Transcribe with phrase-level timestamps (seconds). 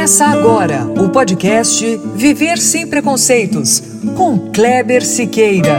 [0.00, 1.84] Começa agora o podcast
[2.16, 5.76] Viver Sem Preconceitos, com Kleber Siqueira.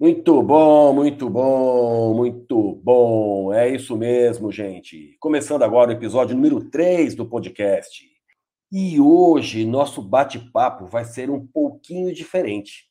[0.00, 3.52] Muito bom, muito bom, muito bom.
[3.52, 5.14] É isso mesmo, gente.
[5.20, 8.02] Começando agora o episódio número 3 do podcast.
[8.72, 12.89] E hoje nosso bate-papo vai ser um pouquinho diferente.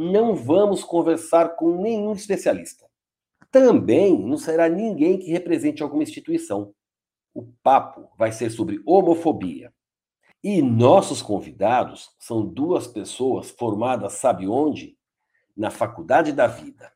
[0.00, 2.86] Não vamos conversar com nenhum especialista.
[3.50, 6.72] Também não será ninguém que represente alguma instituição.
[7.34, 9.74] O papo vai ser sobre homofobia.
[10.40, 14.96] E nossos convidados são duas pessoas formadas, sabe onde?
[15.56, 16.92] Na Faculdade da Vida.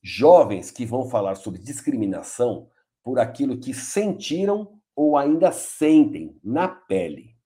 [0.00, 2.70] Jovens que vão falar sobre discriminação
[3.02, 7.36] por aquilo que sentiram ou ainda sentem na pele.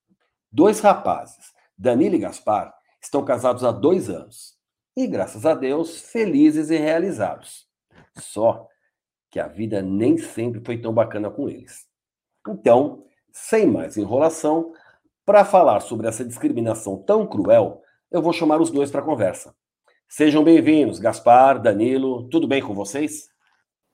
[0.53, 4.58] Dois rapazes, Danilo e Gaspar, estão casados há dois anos
[4.99, 7.69] e, graças a Deus, felizes e realizados.
[8.17, 8.67] Só
[9.31, 11.87] que a vida nem sempre foi tão bacana com eles.
[12.49, 14.73] Então, sem mais enrolação,
[15.25, 19.55] para falar sobre essa discriminação tão cruel, eu vou chamar os dois para conversa.
[20.09, 23.29] Sejam bem-vindos, Gaspar, Danilo, tudo bem com vocês?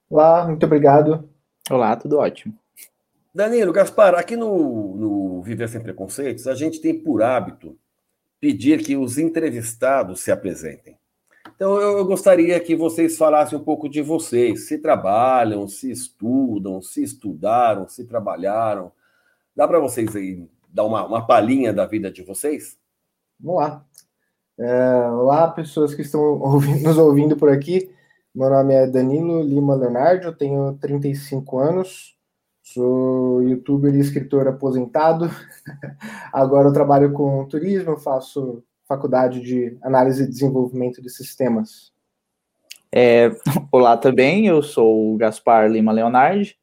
[0.09, 1.29] Olá, muito obrigado.
[1.71, 2.59] Olá, tudo ótimo.
[3.35, 7.77] Danilo, Gaspar, aqui no, no Viver Sem Preconceitos, a gente tem por hábito
[8.45, 10.99] pedir que os entrevistados se apresentem.
[11.65, 14.69] Então, eu, gostaria que vocês falassem um pouco de vocês.
[14.69, 18.93] Se trabalham, se estudam, se estudaram, se trabalharam.
[19.57, 22.77] Dá para vocês aí dar uma, uma palhinha da vida de vocês?
[23.41, 23.83] Vamos lá.
[24.61, 27.91] É, olá, pessoas que estão ouvindo, nos ouvindo por aqui.
[28.35, 32.15] Meu nome é Danilo Lima Leonardo, tenho 35 anos,
[32.63, 35.31] Sou youtuber e escritor aposentado.
[36.31, 38.63] Agora eu trabalho com turismo, faço
[38.95, 41.93] faculdade de análise e desenvolvimento de sistemas.
[42.93, 43.31] É,
[43.73, 46.57] olá também, eu sou o Gaspar Lima Leonardi,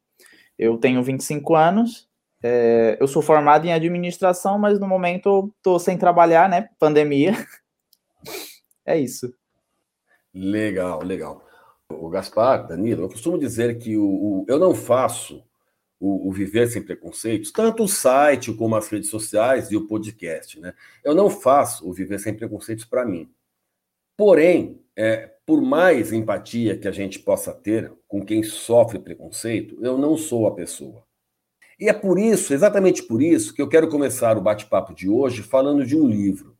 [0.58, 2.08] eu tenho 25 anos,
[2.42, 6.68] é, eu sou formado em administração, mas no momento estou sem trabalhar, né?
[6.78, 7.32] Pandemia.
[8.84, 9.32] É isso.
[10.34, 11.40] Legal, legal.
[11.88, 15.40] O Gaspar, Danilo, eu costumo dizer que o, o eu não faço
[16.02, 20.58] o, o, Viver Sem Preconceitos, tanto o site como as redes sociais e o podcast.
[20.58, 20.74] Né?
[21.04, 23.30] Eu não faço o Viver Sem Preconceitos para mim.
[24.16, 29.96] Porém, é, por mais empatia que a gente possa ter com quem sofre preconceito, eu
[29.96, 31.04] não sou a pessoa.
[31.78, 35.40] E é por isso, exatamente por isso, que eu quero começar o bate-papo de hoje
[35.40, 36.56] falando de um livro.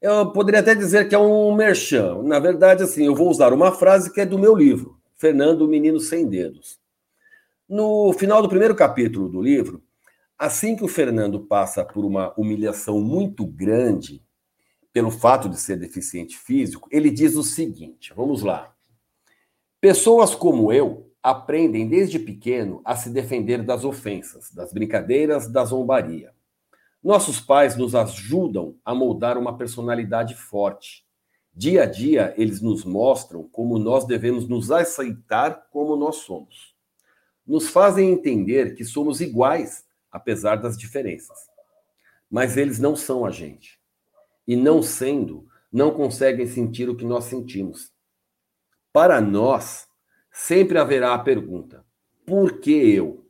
[0.00, 2.22] Eu poderia até dizer que é um merchan.
[2.22, 5.68] Na verdade, assim, eu vou usar uma frase que é do meu livro, Fernando, o
[5.68, 6.83] Menino Sem Dedos.
[7.66, 9.82] No final do primeiro capítulo do livro,
[10.38, 14.22] assim que o Fernando passa por uma humilhação muito grande
[14.92, 18.74] pelo fato de ser deficiente físico, ele diz o seguinte: vamos lá.
[19.80, 26.34] Pessoas como eu aprendem desde pequeno a se defender das ofensas, das brincadeiras, da zombaria.
[27.02, 31.02] Nossos pais nos ajudam a moldar uma personalidade forte.
[31.50, 36.73] Dia a dia, eles nos mostram como nós devemos nos aceitar como nós somos
[37.46, 41.36] nos fazem entender que somos iguais, apesar das diferenças.
[42.30, 43.78] Mas eles não são a gente.
[44.46, 47.92] E não sendo, não conseguem sentir o que nós sentimos.
[48.92, 49.86] Para nós,
[50.32, 51.84] sempre haverá a pergunta:
[52.26, 53.26] por que eu?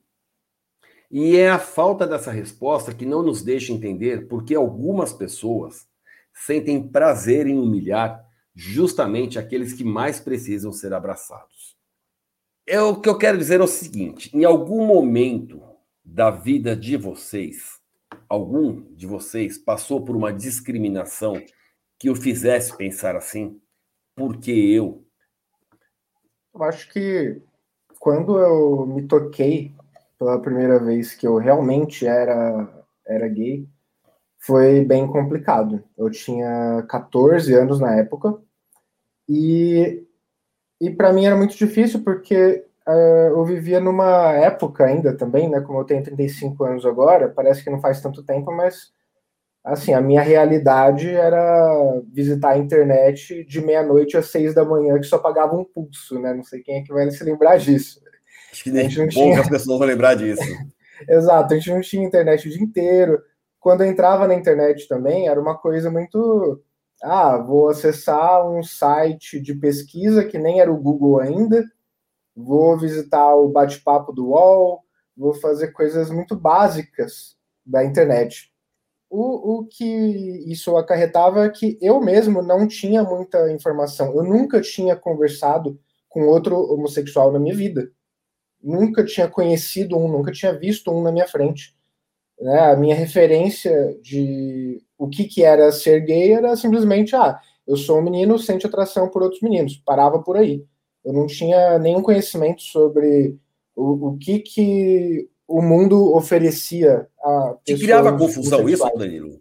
[1.10, 5.86] E é a falta dessa resposta que não nos deixa entender por que algumas pessoas
[6.32, 11.53] sentem prazer em humilhar justamente aqueles que mais precisam ser abraçados.
[12.66, 15.62] É o que eu quero dizer é o seguinte: em algum momento
[16.04, 17.78] da vida de vocês,
[18.28, 21.42] algum de vocês passou por uma discriminação
[21.98, 23.60] que o fizesse pensar assim?
[24.16, 25.04] Porque eu?
[26.54, 27.42] Eu acho que
[27.98, 29.74] quando eu me toquei
[30.18, 33.68] pela primeira vez que eu realmente era, era gay,
[34.38, 35.82] foi bem complicado.
[35.98, 38.38] Eu tinha 14 anos na época
[39.28, 40.06] e
[40.86, 45.60] e para mim era muito difícil porque uh, eu vivia numa época ainda também, né?
[45.60, 48.92] Como eu tenho 35 anos agora, parece que não faz tanto tempo, mas
[49.64, 55.06] assim, a minha realidade era visitar a internet de meia-noite às seis da manhã, que
[55.06, 56.34] só pagava um pulso, né?
[56.34, 58.00] Não sei quem é que vai se lembrar disso.
[58.52, 59.48] Acho que nem poucas tinha...
[59.48, 60.42] pessoas vão lembrar disso.
[61.08, 63.20] Exato, a gente não tinha internet o dia inteiro.
[63.58, 66.62] Quando eu entrava na internet também, era uma coisa muito
[67.04, 71.64] ah, vou acessar um site de pesquisa que nem era o Google ainda,
[72.34, 74.82] vou visitar o bate-papo do UOL,
[75.16, 78.52] vou fazer coisas muito básicas da internet.
[79.10, 79.84] o, o que
[80.50, 84.14] isso acarretava é que eu mesmo não tinha muita informação.
[84.14, 85.78] Eu nunca tinha conversado
[86.08, 87.90] com outro homossexual na minha vida.
[88.62, 91.76] Nunca tinha conhecido um, nunca tinha visto um na minha frente.
[92.40, 92.58] Né?
[92.60, 97.98] A minha referência de o que, que era ser gay era simplesmente, ah, eu sou
[97.98, 99.76] um menino, sente atração por outros meninos.
[99.84, 100.64] Parava por aí.
[101.04, 103.38] Eu não tinha nenhum conhecimento sobre
[103.74, 109.40] o, o que, que o mundo oferecia a Te criava confusão isso, Danilo?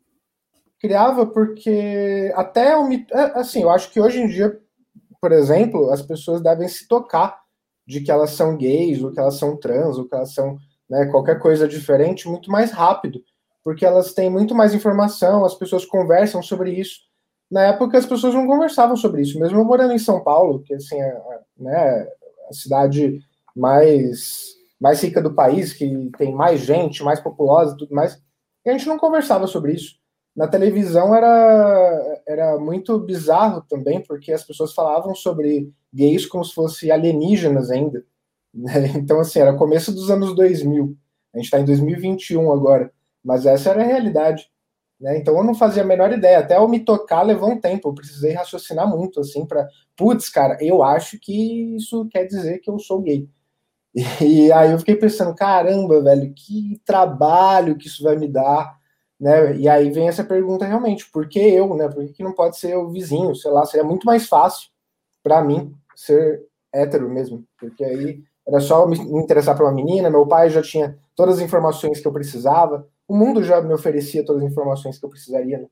[0.80, 3.06] Criava porque até o é,
[3.36, 4.60] assim, eu acho que hoje em dia,
[5.22, 7.42] por exemplo, as pessoas devem se tocar
[7.86, 10.58] de que elas são gays, ou que elas são trans, ou que elas são
[10.90, 13.22] né, qualquer coisa diferente muito mais rápido,
[13.64, 17.00] porque elas têm muito mais informação, as pessoas conversam sobre isso.
[17.50, 20.74] Na época as pessoas não conversavam sobre isso, mesmo eu morando em São Paulo, que
[20.74, 22.08] assim é, é né,
[22.50, 23.20] a cidade
[23.56, 28.22] mais mais rica do país, que tem mais gente, mais populosa tudo mais,
[28.66, 29.96] e a gente não conversava sobre isso.
[30.36, 36.54] Na televisão era, era muito bizarro também, porque as pessoas falavam sobre gays como se
[36.54, 38.04] fossem alienígenas ainda.
[38.54, 38.94] Né?
[38.96, 40.96] Então, assim, era começo dos anos 2000.
[41.34, 42.92] A gente está em 2021 agora,
[43.24, 44.52] mas essa era a realidade.
[45.04, 45.18] Né?
[45.18, 46.40] Então eu não fazia a menor ideia.
[46.40, 47.90] Até eu me tocar levou um tempo.
[47.90, 49.68] Eu precisei raciocinar muito, assim, para.
[49.98, 53.28] Putz, cara, eu acho que isso quer dizer que eu sou gay.
[54.22, 58.76] E aí eu fiquei pensando, caramba, velho, que trabalho que isso vai me dar,
[59.20, 59.56] né?
[59.58, 61.88] E aí vem essa pergunta realmente, por que eu, né?
[61.90, 63.36] Por que não pode ser o vizinho?
[63.36, 64.70] Sei lá, seria muito mais fácil
[65.22, 70.28] para mim ser hétero mesmo, porque aí era só me interessar por uma menina, meu
[70.28, 74.44] pai já tinha todas as informações que eu precisava, o mundo já me oferecia todas
[74.44, 75.60] as informações que eu precisaria.
[75.60, 75.68] Né?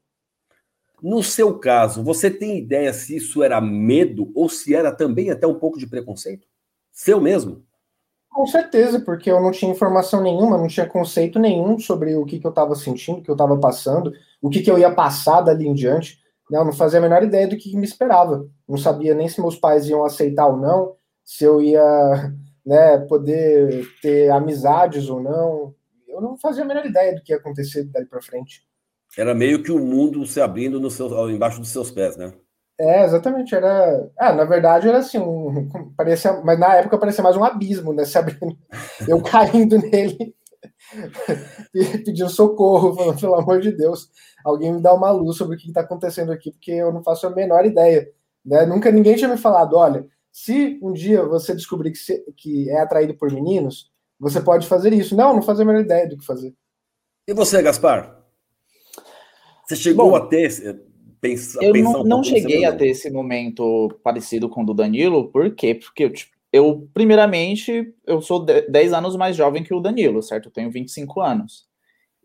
[1.02, 5.48] No seu caso, você tem ideia se isso era medo ou se era também até
[5.48, 6.48] um pouco de preconceito?
[6.92, 7.64] Seu mesmo?
[8.30, 12.40] Com certeza, porque eu não tinha informação nenhuma, não tinha conceito nenhum sobre o que,
[12.40, 15.42] que eu estava sentindo, o que eu estava passando, o que, que eu ia passar
[15.42, 16.20] dali em diante.
[16.50, 16.58] Né?
[16.58, 18.48] Eu não fazia a menor ideia do que, que me esperava.
[18.68, 20.96] Não sabia nem se meus pais iam aceitar ou não,
[21.26, 22.34] se eu ia
[22.66, 25.74] né, poder ter amizades ou não.
[26.08, 28.64] Eu não fazia a menor ideia do que ia acontecer dali para frente.
[29.18, 32.34] Era meio que o mundo se abrindo no seu, embaixo dos seus pés, né?
[32.80, 33.54] É, exatamente.
[33.54, 34.10] Era.
[34.18, 35.70] Ah, na verdade era assim, um...
[35.96, 38.06] parecia, mas na época parecia mais um abismo, né?
[38.06, 38.58] Se abrindo,
[39.08, 40.34] eu caindo nele,
[42.06, 44.10] pedindo socorro, falando, pelo amor de Deus,
[44.44, 47.28] alguém me dá uma luz sobre o que está acontecendo aqui, porque eu não faço
[47.28, 48.08] a menor ideia.
[48.46, 48.66] Né?
[48.66, 52.82] Nunca ninguém tinha me falado, olha, se um dia você descobrir que, se, que é
[52.82, 55.16] atraído por meninos, você pode fazer isso.
[55.16, 56.54] Não, não fazia a menor ideia do que fazer.
[57.28, 58.24] E você, Gaspar?
[59.68, 60.50] Você chegou Bom, a ter
[61.22, 65.30] pensa, eu não, um não cheguei a ter esse momento parecido com o do Danilo,
[65.30, 65.76] por quê?
[65.76, 70.48] Porque eu, tipo, eu, primeiramente, eu sou 10 anos mais jovem que o Danilo, certo?
[70.48, 71.66] Eu tenho 25 anos.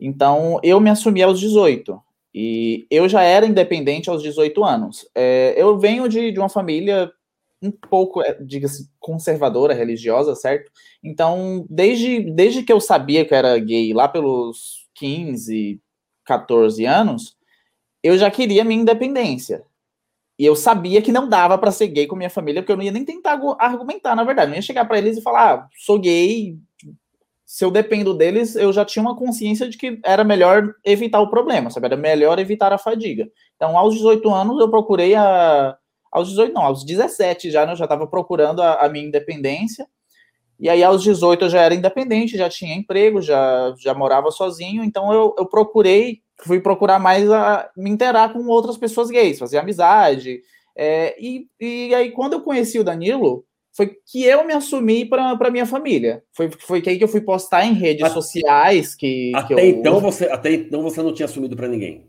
[0.00, 2.00] Então, eu me assumi aos 18.
[2.35, 5.08] E eu já era independente aos 18 anos.
[5.14, 7.11] É, eu venho de, de uma família
[7.62, 10.70] um pouco, é, diga-se, conservadora, religiosa, certo?
[11.03, 15.81] Então, desde, desde que eu sabia que eu era gay, lá pelos 15,
[16.25, 17.37] 14 anos,
[18.03, 19.64] eu já queria minha independência.
[20.38, 22.85] E eu sabia que não dava para ser gay com minha família, porque eu não
[22.85, 24.49] ia nem tentar argumentar, na verdade.
[24.49, 26.58] Eu não ia chegar para eles e falar, ah, sou gay.
[27.47, 31.31] Se eu dependo deles, eu já tinha uma consciência de que era melhor evitar o
[31.31, 31.87] problema, sabe?
[31.87, 33.29] Era melhor evitar a fadiga.
[33.55, 35.76] Então, aos 18 anos, eu procurei a.
[36.17, 39.87] Aos 18, não, aos 17 já, né, eu já estava procurando a, a minha independência.
[40.58, 44.82] E aí, aos 18, eu já era independente, já tinha emprego, já, já morava sozinho.
[44.82, 49.58] Então, eu, eu procurei fui procurar mais a me interar com outras pessoas gays, fazer
[49.58, 50.41] amizade.
[50.75, 53.44] É, e, e aí, quando eu conheci o Danilo,
[53.77, 56.23] foi que eu me assumi para minha família.
[56.32, 59.32] Foi, foi que aí que eu fui postar em redes até, sociais que.
[59.35, 62.06] Até, que eu, então você, até então você não tinha assumido para ninguém.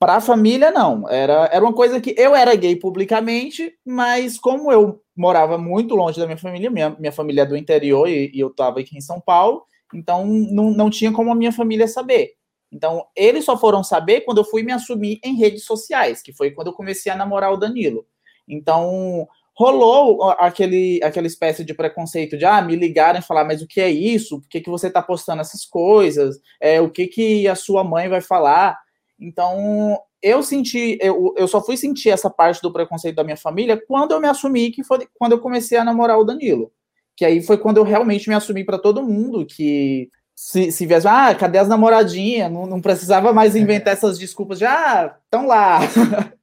[0.00, 1.06] Para a família, não.
[1.10, 6.18] Era, era uma coisa que eu era gay publicamente, mas como eu morava muito longe
[6.18, 9.02] da minha família, minha, minha família é do interior e, e eu estava aqui em
[9.02, 12.30] São Paulo, então não, não tinha como a minha família saber.
[12.72, 16.50] Então, eles só foram saber quando eu fui me assumir em redes sociais, que foi
[16.52, 18.06] quando eu comecei a namorar o Danilo.
[18.48, 23.66] Então, rolou aquele, aquela espécie de preconceito de ah, me ligarem e falar, mas o
[23.66, 24.40] que é isso?
[24.40, 26.40] Por que, que você está postando essas coisas?
[26.58, 28.78] É, o que, que a sua mãe vai falar?
[29.20, 33.80] Então, eu senti, eu, eu só fui sentir essa parte do preconceito da minha família
[33.86, 36.72] quando eu me assumi, que foi quando eu comecei a namorar o Danilo.
[37.16, 41.06] Que aí foi quando eu realmente me assumi para todo mundo que se, se viesse,
[41.06, 42.50] ah, cadê as namoradinhas?
[42.50, 45.80] Não, não precisava mais inventar essas desculpas de, ah, estão lá.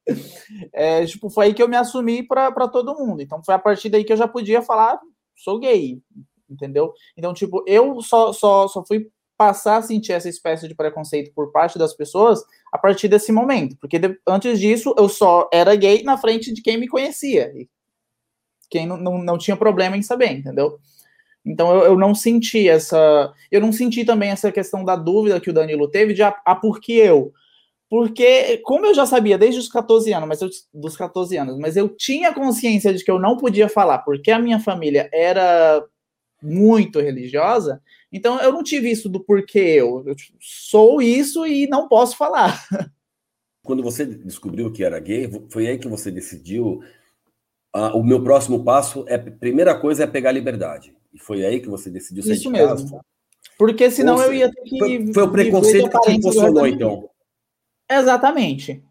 [0.71, 3.23] é, tipo, foi aí que eu me assumi para todo mundo.
[3.23, 4.99] Então, foi a partir daí que eu já podia falar,
[5.35, 5.99] sou gay,
[6.47, 6.93] entendeu?
[7.17, 11.51] Então, tipo, eu só, só, só fui passar a sentir essa espécie de preconceito por
[11.51, 16.03] parte das pessoas a partir desse momento, porque de, antes disso eu só era gay
[16.03, 17.53] na frente de quem me conhecia,
[18.69, 20.79] quem não, não, não tinha problema em saber, entendeu?
[21.45, 23.33] Então eu, eu, não senti essa.
[23.49, 26.41] Eu não senti também essa questão da dúvida que o Danilo teve de a, ah,
[26.51, 27.31] a por que eu.
[27.89, 31.77] Porque, como eu já sabia desde os 14 anos, mas eu, dos 14 anos, mas
[31.77, 35.81] eu tinha consciência de que eu não podia falar porque a minha família era
[36.43, 40.03] muito religiosa, então eu não tive isso do porquê eu.
[40.05, 42.65] Eu sou isso e não posso falar.
[43.63, 46.81] Quando você descobriu que era gay, foi aí que você decidiu.
[47.73, 50.95] Ah, o meu próximo passo é primeira coisa é pegar liberdade.
[51.13, 52.83] E foi aí que você decidiu sair Isso de casa?
[52.83, 53.01] mesmo.
[53.57, 54.79] Porque senão eu ia ter que.
[54.79, 57.09] Foi, foi o preconceito que te impulsionou, então.
[57.89, 58.83] Exatamente.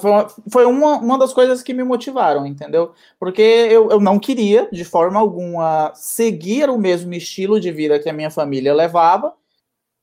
[0.00, 0.10] Foi,
[0.50, 2.92] foi uma, uma das coisas que me motivaram, entendeu?
[3.18, 8.08] Porque eu, eu não queria, de forma alguma, seguir o mesmo estilo de vida que
[8.08, 9.34] a minha família levava,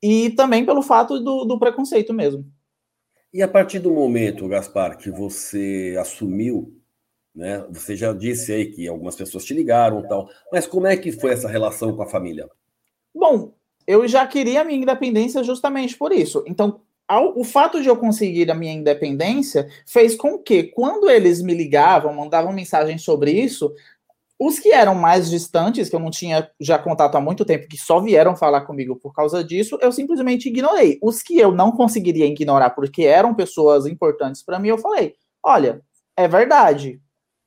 [0.02, 2.44] e também pelo fato do, do preconceito mesmo.
[3.32, 6.72] E a partir do momento, Gaspar, que você assumiu
[7.34, 7.66] né?
[7.70, 11.32] Você já disse aí que algumas pessoas te ligaram tal, mas como é que foi
[11.32, 12.48] essa relação com a família?
[13.12, 13.54] Bom,
[13.86, 16.44] eu já queria a minha independência justamente por isso.
[16.46, 21.42] Então, ao, o fato de eu conseguir a minha independência fez com que, quando eles
[21.42, 23.72] me ligavam, mandavam mensagens sobre isso,
[24.38, 27.76] os que eram mais distantes, que eu não tinha já contato há muito tempo, que
[27.76, 30.98] só vieram falar comigo por causa disso, eu simplesmente ignorei.
[31.02, 35.80] Os que eu não conseguiria ignorar porque eram pessoas importantes para mim, eu falei: olha,
[36.16, 37.00] é verdade,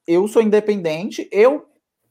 [0.08, 1.66] eu sou independente, eu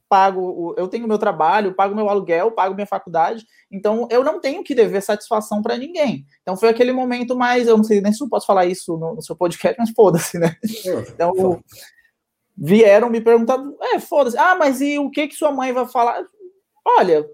[0.09, 4.63] pago, eu tenho meu trabalho, pago meu aluguel, pago minha faculdade, então eu não tenho
[4.63, 6.25] que dever satisfação para ninguém.
[6.41, 9.15] Então foi aquele momento mais, eu não sei nem se eu posso falar isso no,
[9.15, 10.55] no seu podcast, mas foda-se, né?
[11.13, 11.61] Então
[12.57, 13.57] vieram me perguntar,
[13.93, 16.23] é, foda-se, ah, mas e o que que sua mãe vai falar?
[16.83, 17.29] Olha,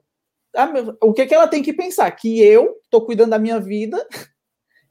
[1.02, 2.10] o que que ela tem que pensar?
[2.12, 4.06] Que eu tô cuidando da minha vida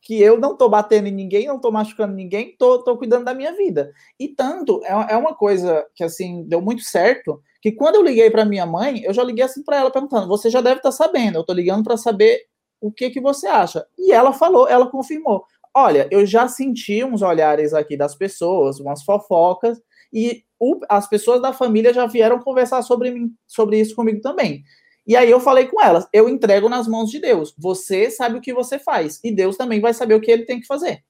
[0.03, 3.33] que eu não tô batendo em ninguém, não tô machucando ninguém, tô, tô cuidando da
[3.33, 3.93] minha vida.
[4.19, 8.29] E tanto, é, é uma coisa que, assim, deu muito certo, que quando eu liguei
[8.29, 10.93] para minha mãe, eu já liguei assim para ela perguntando, você já deve estar tá
[10.93, 12.43] sabendo, eu tô ligando para saber
[12.81, 13.87] o que que você acha.
[13.97, 19.05] E ela falou, ela confirmou, olha, eu já senti uns olhares aqui das pessoas, umas
[19.05, 19.81] fofocas,
[20.13, 24.65] e o, as pessoas da família já vieram conversar sobre, mim, sobre isso comigo também.
[25.07, 27.55] E aí eu falei com elas: eu entrego nas mãos de Deus.
[27.59, 29.19] Você sabe o que você faz.
[29.25, 31.03] E Deus também vai saber o que ele tem que fazer.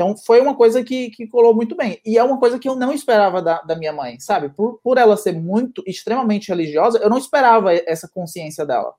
[0.00, 2.00] Então foi uma coisa que, que colou muito bem.
[2.06, 4.48] E é uma coisa que eu não esperava da, da minha mãe, sabe?
[4.48, 8.94] Por, por ela ser muito, extremamente religiosa, eu não esperava essa consciência dela.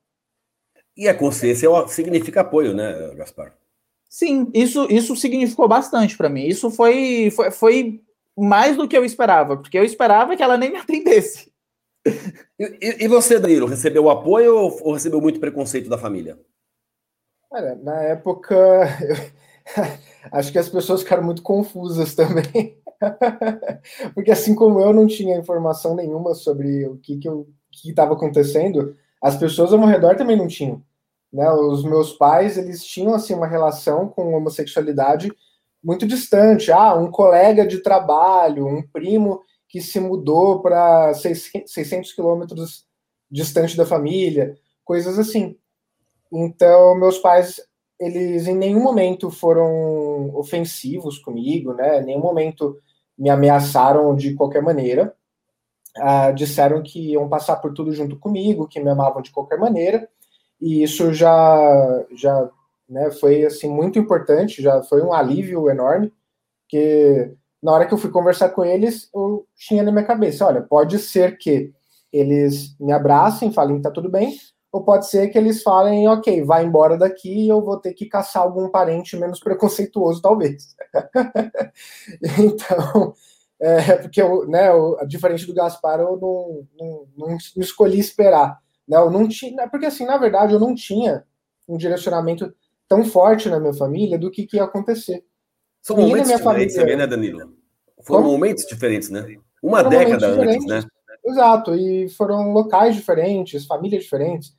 [0.96, 3.52] E a consciência significa apoio, né, Gaspar?
[4.08, 6.46] Sim, isso, isso significou bastante para mim.
[6.46, 8.00] Isso foi, foi, foi
[8.38, 11.50] mais do que eu esperava, porque eu esperava que ela nem me atendesse.
[12.60, 16.38] E, e, você, Danilo, recebeu apoio ou, ou, recebeu muito preconceito da família?
[17.50, 18.54] Olha, na época,
[19.76, 22.78] eu, acho que as pessoas ficaram muito confusas também.
[24.14, 27.18] Porque assim como eu não tinha informação nenhuma sobre o que
[27.84, 30.82] estava acontecendo, as pessoas ao meu redor também não tinham.
[31.32, 31.50] Né?
[31.50, 35.32] Os meus pais, eles tinham assim uma relação com homossexualidade
[35.82, 36.70] muito distante.
[36.70, 42.84] Ah, um colega de trabalho, um primo que se mudou para 600 quilômetros
[43.30, 45.56] distante da família, coisas assim.
[46.30, 47.60] Então, meus pais,
[48.02, 52.00] eles em nenhum momento foram ofensivos comigo, né?
[52.00, 52.76] Em nenhum momento
[53.16, 55.14] me ameaçaram de qualquer maneira.
[55.96, 60.08] Ah, disseram que iam passar por tudo junto comigo, que me amavam de qualquer maneira.
[60.60, 62.50] E isso já, já
[62.88, 66.12] né, foi assim muito importante, já foi um alívio enorme,
[66.68, 67.32] que
[67.62, 70.98] na hora que eu fui conversar com eles, eu tinha na minha cabeça, olha, pode
[70.98, 71.72] ser que
[72.12, 74.36] eles me abracem, falem que tá tudo bem,
[74.72, 78.06] ou pode ser que eles falem, ok, vai embora daqui e eu vou ter que
[78.06, 80.74] caçar algum parente menos preconceituoso, talvez.
[82.40, 83.14] então,
[83.60, 88.58] é, porque eu, né, eu, diferente do Gaspar, eu não, não, não, escolhi esperar.
[88.88, 91.22] Né, eu não tinha, porque assim, na verdade, eu não tinha
[91.68, 92.54] um direcionamento
[92.88, 95.22] tão forte na minha família do que, que ia acontecer.
[95.82, 96.80] São momentos diferentes família...
[96.80, 97.52] também, né, Danilo?
[98.02, 98.32] Foram Como?
[98.32, 99.36] momentos diferentes, né?
[99.62, 100.82] Uma foram década antes, né?
[101.24, 104.56] Exato, e foram locais diferentes, famílias diferentes.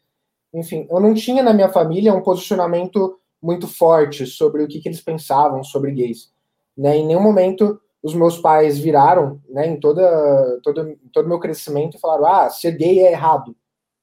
[0.53, 4.87] Enfim, eu não tinha na minha família um posicionamento muito forte sobre o que, que
[4.87, 6.31] eles pensavam sobre gays.
[6.77, 6.97] Né?
[6.97, 11.99] Em nenhum momento os meus pais viraram, né, em toda, todo todo meu crescimento e
[11.99, 13.55] falaram: "Ah, ser gay é errado",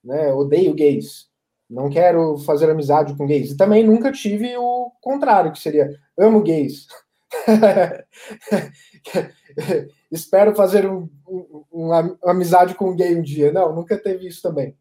[0.02, 0.32] né?
[0.32, 1.28] Odeio gays.
[1.68, 3.52] Não quero fazer amizade com gays.
[3.52, 5.88] E também nunca tive o contrário, que seria
[6.18, 6.86] amo gays.
[10.10, 13.52] Espero fazer um, um, uma amizade com um gay um dia.
[13.52, 14.76] Não, nunca teve isso também.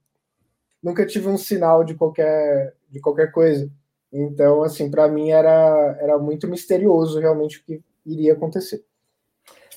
[0.82, 3.70] Nunca tive um sinal de qualquer, de qualquer coisa.
[4.12, 8.84] Então, assim, para mim era, era muito misterioso realmente o que iria acontecer.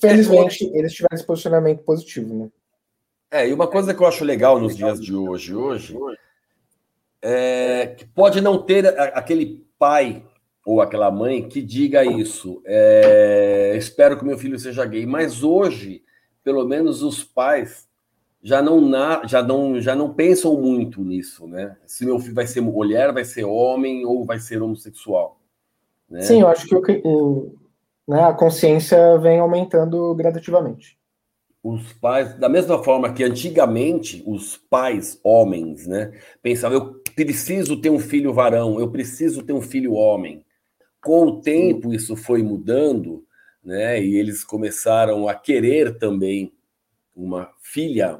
[0.00, 2.50] Felizmente, é, eles tiveram esse posicionamento positivo, né?
[3.30, 5.96] É, e uma coisa que eu acho legal nos dias de hoje, hoje,
[7.22, 10.26] é que pode não ter aquele pai
[10.66, 12.62] ou aquela mãe que diga isso.
[12.64, 16.02] É, espero que meu filho seja gay, mas hoje,
[16.42, 17.88] pelo menos os pais
[18.42, 21.76] já não, na, já não já não pensam muito nisso, né?
[21.86, 25.40] Se meu filho vai ser mulher, vai ser homem ou vai ser homossexual.
[26.10, 26.22] Né?
[26.22, 27.54] Sim, eu acho que o,
[28.06, 30.98] né, a consciência vem aumentando gradativamente.
[31.62, 37.90] Os pais, da mesma forma que antigamente os pais homens, né, pensavam eu preciso ter
[37.90, 40.44] um filho varão, eu preciso ter um filho homem.
[41.00, 43.24] Com o tempo isso foi mudando,
[43.62, 46.52] né, e eles começaram a querer também
[47.14, 48.18] uma filha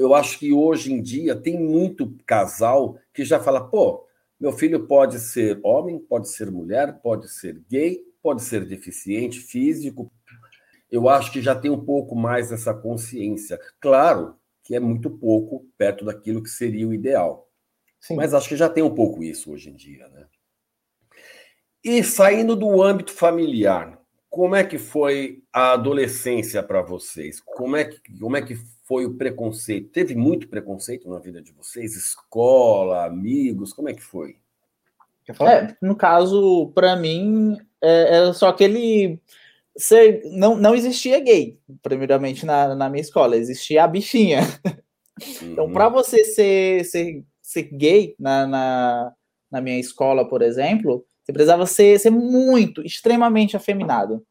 [0.00, 4.06] eu acho que hoje em dia tem muito casal que já fala, pô,
[4.40, 10.10] meu filho pode ser homem, pode ser mulher, pode ser gay, pode ser deficiente físico.
[10.90, 13.60] Eu acho que já tem um pouco mais essa consciência.
[13.78, 17.46] Claro que é muito pouco perto daquilo que seria o ideal.
[18.00, 18.16] Sim.
[18.16, 20.26] Mas acho que já tem um pouco isso hoje em dia, né?
[21.84, 23.99] E saindo do âmbito familiar,
[24.30, 27.40] como é que foi a adolescência para vocês?
[27.40, 29.90] Como é que, como é que foi o preconceito?
[29.90, 31.96] Teve muito preconceito na vida de vocês?
[31.96, 34.36] Escola, amigos, como é que foi?
[35.28, 39.20] É, no caso, para mim, é, era só aquele.
[39.76, 44.40] Ser, não, não existia gay, primeiramente, na, na minha escola, existia a bichinha.
[45.42, 45.52] Uhum.
[45.52, 49.12] Então, para você ser, ser, ser gay na, na,
[49.50, 54.24] na minha escola, por exemplo, você precisava ser, ser muito, extremamente afeminado.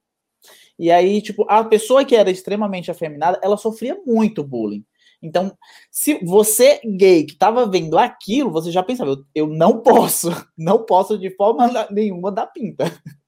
[0.77, 4.85] E aí, tipo, a pessoa que era extremamente afeminada, ela sofria muito bullying.
[5.21, 5.51] Então,
[5.91, 10.85] se você gay que estava vendo aquilo, você já pensava, eu, eu não posso, não
[10.85, 12.85] posso de forma nenhuma dar pinta.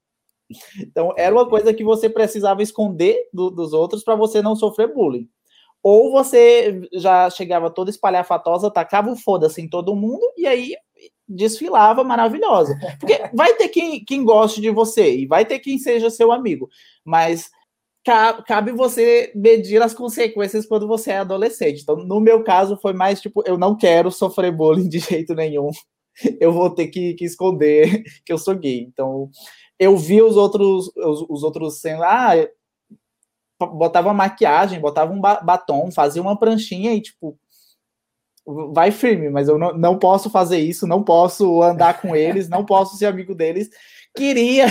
[0.78, 4.92] Então, era uma coisa que você precisava esconder do, dos outros para você não sofrer
[4.92, 5.26] bullying.
[5.82, 10.74] Ou você já chegava toda espalhafatosa, tacava o foda-se em todo mundo, e aí
[11.28, 12.76] desfilava maravilhosa.
[12.98, 16.68] Porque vai ter quem, quem goste de você e vai ter quem seja seu amigo,
[17.04, 17.50] mas
[18.04, 21.82] cabe você medir as consequências quando você é adolescente.
[21.82, 25.70] Então, no meu caso, foi mais tipo, eu não quero sofrer bullying de jeito nenhum.
[26.40, 28.80] Eu vou ter que, que esconder que eu sou gay.
[28.80, 29.30] Então,
[29.78, 32.34] eu vi os outros, os, os outros sendo, ah,
[33.58, 37.38] botava maquiagem, botava um batom, fazia uma pranchinha e, tipo,
[38.46, 42.64] vai firme, mas eu não, não posso fazer isso, não posso andar com eles, não
[42.64, 43.70] posso ser amigo deles.
[44.14, 44.66] Queria,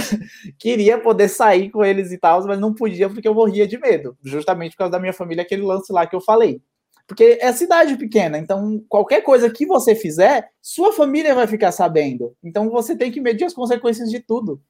[0.60, 4.17] queria poder sair com eles e tal, mas não podia porque eu morria de medo,
[4.23, 6.62] justamente por causa da minha família, aquele lance lá que eu falei.
[7.07, 12.36] Porque é cidade pequena, então qualquer coisa que você fizer, sua família vai ficar sabendo.
[12.43, 14.62] Então você tem que medir as consequências de tudo.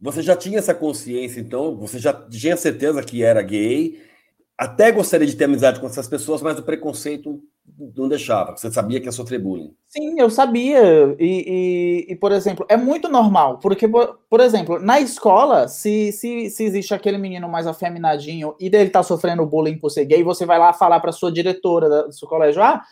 [0.00, 1.76] Você já tinha essa consciência, então?
[1.76, 4.00] Você já tinha certeza que era gay?
[4.56, 7.42] Até gostaria de ter amizade com essas pessoas, mas o preconceito
[7.96, 9.74] não deixava, você sabia que ia sofrer bullying.
[9.88, 11.16] Sim, eu sabia.
[11.18, 16.50] E, e, e, por exemplo, é muito normal, porque, por, exemplo, na escola, se, se,
[16.50, 20.44] se existe aquele menino mais afeminadinho e ele tá sofrendo bullying por ser gay, você
[20.44, 22.82] vai lá falar para sua diretora do seu colégio: ah,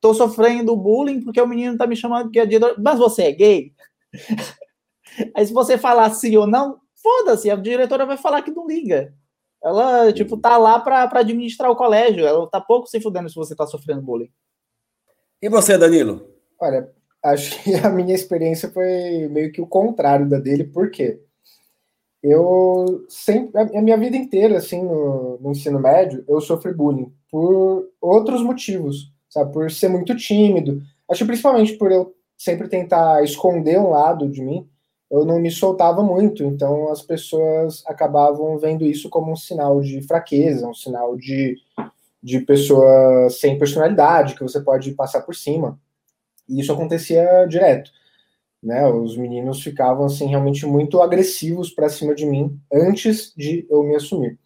[0.00, 3.32] tô sofrendo bullying porque o menino tá me chamando que é diretor, mas você é
[3.32, 3.72] gay?
[5.34, 9.14] Aí se você falar sim ou não, foda-se, a diretora vai falar que não liga.
[9.62, 12.26] Ela, tipo, tá lá para administrar o colégio.
[12.26, 14.30] Ela tá pouco se fudendo se você tá sofrendo bullying.
[15.42, 16.28] E você, Danilo?
[16.60, 16.90] Olha,
[17.22, 21.20] acho que a minha experiência foi meio que o contrário da dele, por quê?
[22.22, 27.88] Eu sempre, a minha vida inteira, assim, no, no ensino médio, eu sofri bullying por
[28.00, 29.52] outros motivos, sabe?
[29.52, 30.82] Por ser muito tímido.
[31.08, 34.68] Acho principalmente por eu sempre tentar esconder um lado de mim
[35.10, 40.02] eu não me soltava muito, então as pessoas acabavam vendo isso como um sinal de
[40.02, 41.56] fraqueza, um sinal de,
[42.22, 45.78] de pessoa sem personalidade, que você pode passar por cima.
[46.48, 47.90] E isso acontecia direto.
[48.62, 48.86] Né?
[48.86, 53.96] Os meninos ficavam assim realmente muito agressivos para cima de mim antes de eu me
[53.96, 54.38] assumir.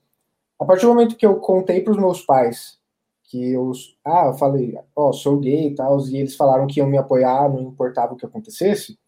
[0.61, 2.81] A partir do momento que eu contei para os meus pais
[3.25, 3.73] que eu,
[4.05, 6.99] ah, eu falei, ó, oh, sou gay e tal, e eles falaram que iam me
[6.99, 8.99] apoiar, não importava o que acontecesse,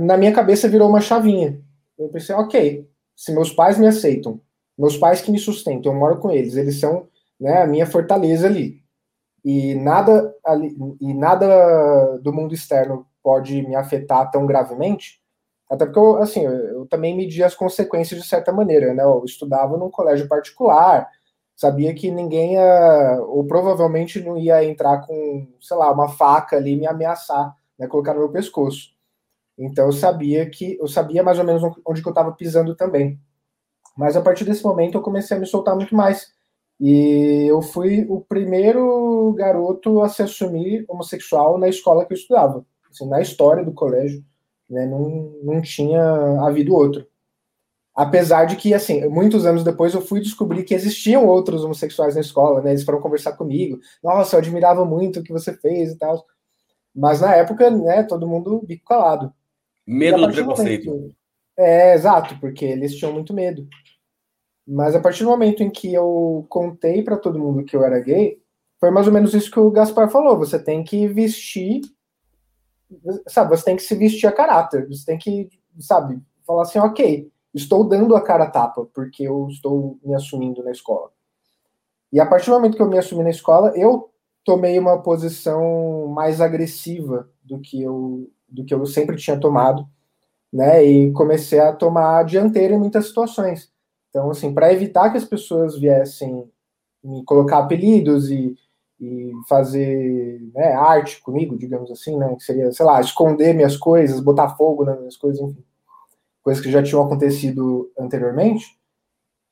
[0.00, 1.60] na minha cabeça virou uma chavinha.
[1.98, 4.40] Eu pensei, ok, se meus pais me aceitam,
[4.76, 7.08] meus pais que me sustentam, eu moro com eles, eles são
[7.40, 8.82] né, a minha fortaleza ali.
[9.44, 15.20] E nada, ali, e nada do mundo externo pode me afetar tão gravemente.
[15.70, 19.02] Até porque eu, assim, eu, eu também media as consequências de certa maneira, né?
[19.02, 21.08] Eu estudava num colégio particular,
[21.54, 26.72] sabia que ninguém ia, ou provavelmente não ia entrar com, sei lá, uma faca ali
[26.72, 28.93] e me ameaçar, né, colocar no meu pescoço.
[29.58, 33.20] Então eu sabia que eu sabia mais ou menos onde que eu estava pisando também.
[33.96, 36.32] Mas a partir desse momento eu comecei a me soltar muito mais.
[36.80, 42.66] E eu fui o primeiro garoto a se assumir homossexual na escola que eu estudava.
[42.90, 44.24] Assim, na história do colégio,
[44.68, 46.02] né, não, não tinha
[46.42, 47.06] havido outro.
[47.94, 52.20] Apesar de que, assim, muitos anos depois eu fui descobrir que existiam outros homossexuais na
[52.22, 52.70] escola, né?
[52.70, 53.78] Eles foram conversar comigo.
[54.02, 56.24] Nossa, eu admirava muito o que você fez e tal.
[56.94, 59.32] Mas na época, né, todo mundo bico calado.
[59.86, 60.90] Medo do preconceito.
[60.90, 61.14] Momento,
[61.56, 63.66] é, exato, porque eles tinham muito medo.
[64.66, 68.00] Mas a partir do momento em que eu contei para todo mundo que eu era
[68.00, 68.40] gay,
[68.80, 70.38] foi mais ou menos isso que o Gaspar falou.
[70.38, 71.82] Você tem que vestir,
[73.28, 73.50] sabe?
[73.50, 74.88] Você tem que se vestir a caráter.
[74.88, 79.48] Você tem que, sabe, falar assim, ok, estou dando a cara a tapa porque eu
[79.48, 81.10] estou me assumindo na escola.
[82.12, 84.10] E a partir do momento que eu me assumi na escola, eu
[84.44, 89.86] tomei uma posição mais agressiva do que eu do que eu sempre tinha tomado,
[90.52, 90.84] né?
[90.84, 93.72] E comecei a tomar a dianteira em muitas situações.
[94.10, 96.48] Então, assim, para evitar que as pessoas viessem
[97.02, 98.56] me colocar apelidos e,
[99.00, 102.34] e fazer né, arte comigo, digamos assim, né?
[102.36, 105.64] Que seria, sei lá, esconder minhas coisas, botar fogo nas minhas coisas, enfim.
[106.42, 108.78] Coisas que já tinham acontecido anteriormente.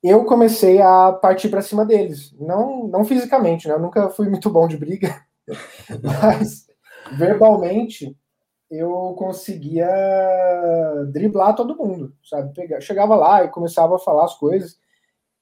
[0.02, 2.32] Eu comecei a partir para cima deles.
[2.38, 3.74] Não, não fisicamente, né?
[3.74, 5.24] Eu nunca fui muito bom de briga.
[6.02, 6.66] Mas
[7.16, 8.16] verbalmente
[8.72, 9.86] eu conseguia
[11.12, 12.54] driblar todo mundo, sabe?
[12.80, 14.78] Chegava lá e começava a falar as coisas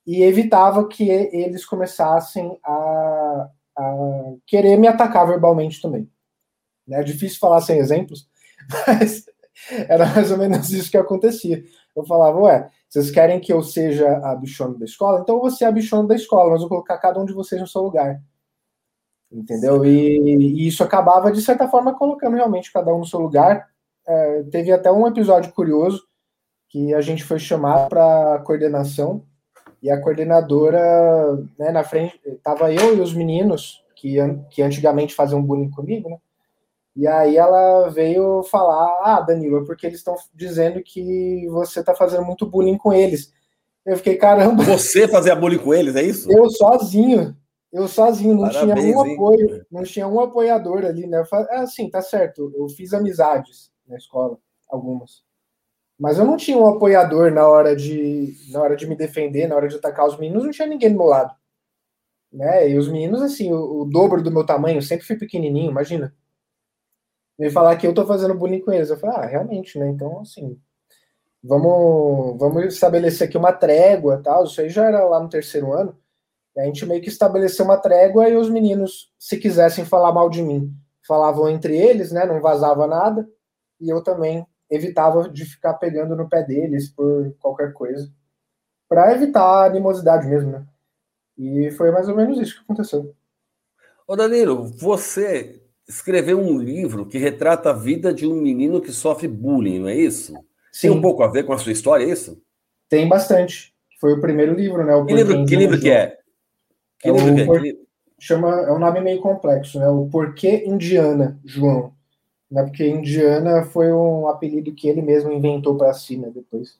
[0.05, 3.95] e evitava que eles começassem a, a
[4.45, 6.11] querer me atacar verbalmente também.
[6.85, 6.99] Né?
[7.01, 8.29] É difícil falar sem exemplos,
[8.89, 9.25] mas
[9.89, 11.63] era mais ou menos isso que acontecia.
[11.95, 15.21] Eu falava, ué, vocês querem que eu seja a bichona da escola?
[15.21, 17.61] Então eu vou ser a bichona da escola, mas vou colocar cada um de vocês
[17.61, 18.21] no seu lugar
[19.31, 19.85] entendeu?
[19.85, 23.69] E, e, isso acabava, de certa forma, colocando realmente cada um no seu lugar.
[24.07, 26.03] É, teve até um episódio curioso
[26.69, 29.25] que a gente foi chamado para coordenação
[29.83, 34.17] e a coordenadora, né, na frente, tava eu e os meninos que,
[34.51, 36.19] que antigamente faziam bullying comigo, né?
[36.97, 41.95] E aí ela veio falar, ah, Danilo, é porque eles estão dizendo que você está
[41.95, 43.33] fazendo muito bullying com eles.
[43.87, 44.63] Eu fiquei, caramba.
[44.65, 46.31] Você fazia bullying com eles, é isso?
[46.31, 47.35] Eu sozinho.
[47.73, 49.15] Eu sozinho, não Parabéns, tinha um hein?
[49.15, 51.23] apoio, não tinha um apoiador ali, né?
[51.51, 54.37] É assim, tá certo, eu fiz amizades na escola,
[54.69, 55.23] algumas.
[55.99, 59.55] Mas eu não tinha um apoiador na hora de, na hora de me defender, na
[59.55, 61.35] hora de atacar os meninos, não tinha ninguém do meu lado.
[62.33, 62.71] Né?
[62.71, 66.15] E os meninos, assim, o, o dobro do meu tamanho, sempre fui pequenininho, imagina.
[67.39, 68.91] Me falar que eu tô fazendo bullying com eles.
[68.91, 69.89] Eu falei, ah, realmente, né?
[69.89, 70.59] Então, assim,
[71.43, 74.45] vamos, vamos estabelecer aqui uma trégua tal.
[74.45, 75.99] Isso aí já era lá no terceiro ano.
[76.57, 80.43] A gente meio que estabeleceu uma trégua e os meninos, se quisessem falar mal de
[80.43, 80.75] mim,
[81.07, 82.27] falavam entre eles, né?
[82.27, 83.29] Não vazava nada.
[83.81, 88.09] E eu também evitava de ficar pegando no pé deles por qualquer coisa,
[88.89, 90.67] para evitar a animosidade mesmo, né?
[91.37, 93.15] E foi mais ou menos isso que aconteceu.
[94.07, 99.27] Ô Danilo, você escreveu um livro que retrata a vida de um menino que sofre
[99.27, 100.35] bullying, não é isso?
[100.73, 100.89] Sim.
[100.89, 102.41] Tem um pouco a ver com a sua história, é isso?
[102.89, 103.75] Tem bastante.
[104.01, 104.95] Foi o primeiro livro, né?
[104.95, 106.20] O que livro, que, livro que é?
[107.01, 107.77] Que é livro o, que é?
[108.19, 109.89] Chama, é um nome meio complexo, né?
[109.89, 111.93] O Porquê Indiana, João.
[112.51, 112.63] Né?
[112.63, 116.31] Porque Indiana foi um apelido que ele mesmo inventou para si, né?
[116.33, 116.79] Depois.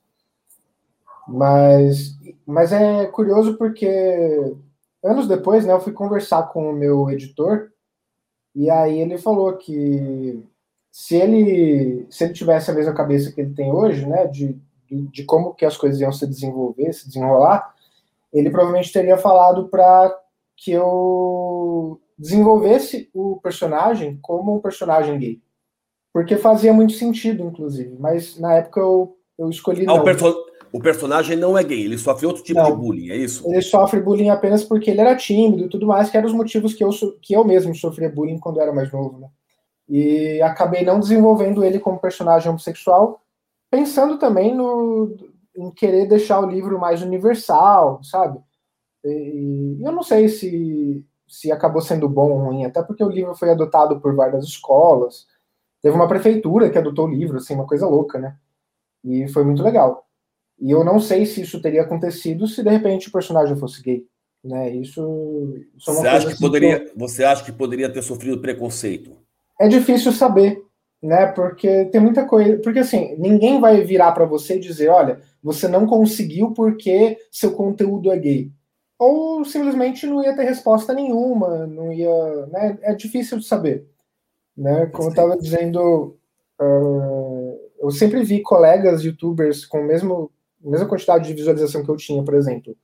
[1.27, 4.55] Mas, mas é curioso porque
[5.03, 5.73] anos depois, né?
[5.73, 7.71] Eu fui conversar com o meu editor
[8.55, 10.43] e aí ele falou que
[10.91, 14.27] se ele se ele tivesse a mesma cabeça que ele tem hoje, né?
[14.27, 17.75] De, de, de como que as coisas iam se desenvolver, se desenrolar,
[18.33, 20.17] ele provavelmente teria falado para
[20.57, 25.41] que eu desenvolvesse o personagem como um personagem gay.
[26.13, 27.97] Porque fazia muito sentido, inclusive.
[27.99, 29.85] Mas na época eu, eu escolhi.
[29.85, 30.01] Ah, não.
[30.01, 32.71] O, perso o, personagem não é gay, ele sofre outro tipo não.
[32.71, 33.49] de bullying, é isso?
[33.49, 36.75] Ele sofre bullying apenas porque ele era tímido e tudo mais, que eram os motivos
[36.75, 36.91] que eu,
[37.23, 39.29] que eu mesmo sofria bullying quando eu era mais novo, né?
[39.89, 43.23] E acabei não desenvolvendo ele como personagem homossexual,
[43.71, 45.17] pensando também no,
[45.61, 48.41] em querer deixar o livro mais universal, sabe?
[49.05, 53.35] E, eu não sei se, se acabou sendo bom ou ruim, até porque o livro
[53.35, 55.27] foi adotado por várias escolas.
[55.83, 58.37] Teve uma prefeitura que adotou o livro, assim, uma coisa louca, né?
[59.05, 60.07] E foi muito legal.
[60.59, 64.07] E eu não sei se isso teria acontecido se de repente o personagem fosse gay.
[64.45, 64.71] Né?
[64.77, 68.41] Isso, isso é você, acha que assim poderia, que você acha que poderia ter sofrido
[68.41, 69.17] preconceito?
[69.59, 70.63] É difícil saber,
[71.03, 71.27] né?
[71.27, 72.59] Porque tem muita coisa.
[72.59, 77.53] Porque assim, ninguém vai virar para você e dizer: olha, você não conseguiu porque seu
[77.53, 78.53] conteúdo é gay.
[78.99, 82.47] Ou simplesmente não ia ter resposta nenhuma, não ia.
[82.47, 82.79] Né?
[82.83, 83.87] É difícil de saber.
[84.57, 84.87] Né?
[84.87, 86.19] Como eu estava dizendo,
[86.61, 90.29] uh, eu sempre vi colegas youtubers com a mesma
[90.87, 92.77] quantidade de visualização que eu tinha, por exemplo,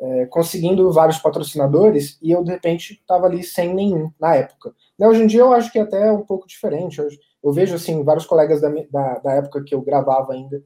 [0.00, 4.74] é, conseguindo vários patrocinadores e eu, de repente, estava ali sem nenhum na época.
[4.98, 7.00] Né, hoje em dia eu acho que é até um pouco diferente.
[7.44, 10.64] Eu vejo, assim, vários colegas da, da, da, época que eu gravava ainda.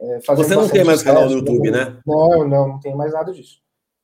[0.00, 1.86] É, Você não tem mais canal no YouTube, né?
[1.86, 2.00] né?
[2.06, 3.58] Não, não, não tem mais nada disso.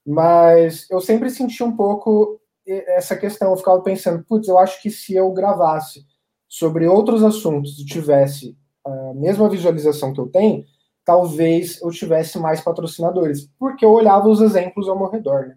[0.05, 3.51] Mas eu sempre senti um pouco essa questão.
[3.51, 6.05] Eu ficava pensando, putz, eu acho que se eu gravasse
[6.49, 10.65] sobre outros assuntos e tivesse a mesma visualização que eu tenho,
[11.05, 15.47] talvez eu tivesse mais patrocinadores, porque eu olhava os exemplos ao meu redor.
[15.47, 15.57] Né?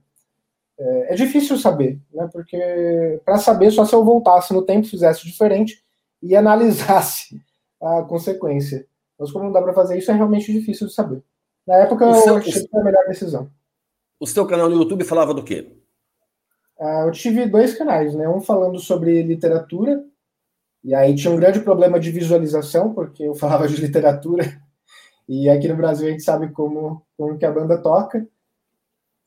[0.80, 2.30] É, é difícil saber, né?
[2.32, 5.84] Porque para saber só se eu voltasse no tempo, fizesse diferente
[6.22, 7.42] e analisasse
[7.82, 8.86] a consequência.
[9.18, 11.24] Mas como não dá para fazer isso, é realmente difícil de saber.
[11.68, 13.50] Na época, o eu seu, achei que foi a melhor decisão.
[14.20, 15.72] O seu canal no YouTube falava do quê?
[16.80, 18.28] Uh, eu tive dois canais, né?
[18.28, 20.04] Um falando sobre literatura,
[20.84, 24.46] e aí tinha um grande problema de visualização, porque eu falava de literatura,
[25.28, 28.26] e aqui no Brasil a gente sabe como, como que a banda toca.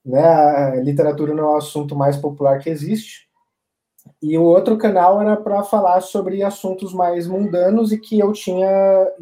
[0.05, 0.21] Né?
[0.21, 3.29] A literatura não é o assunto mais popular que existe.
[4.21, 8.69] E o outro canal era para falar sobre assuntos mais mundanos e que eu tinha,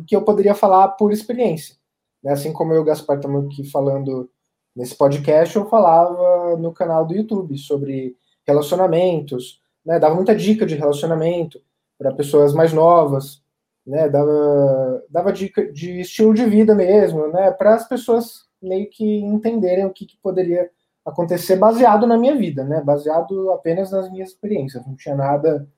[0.06, 1.76] que eu poderia falar por experiência.
[2.22, 2.32] Né?
[2.32, 4.30] Assim como eu Gaspar estamos aqui falando
[4.74, 8.16] nesse podcast, eu falava no canal do YouTube sobre
[8.46, 9.98] relacionamentos, né?
[9.98, 11.60] dava muita dica de relacionamento
[11.98, 13.42] para pessoas mais novas,
[13.86, 14.08] né?
[14.08, 17.50] dava, dava dica de estilo de vida mesmo, né?
[17.50, 20.70] para as pessoas meio que entenderem o que, que poderia
[21.04, 22.82] acontecer baseado na minha vida, né?
[22.82, 24.86] Baseado apenas nas minhas experiências.
[24.86, 25.68] Não tinha nada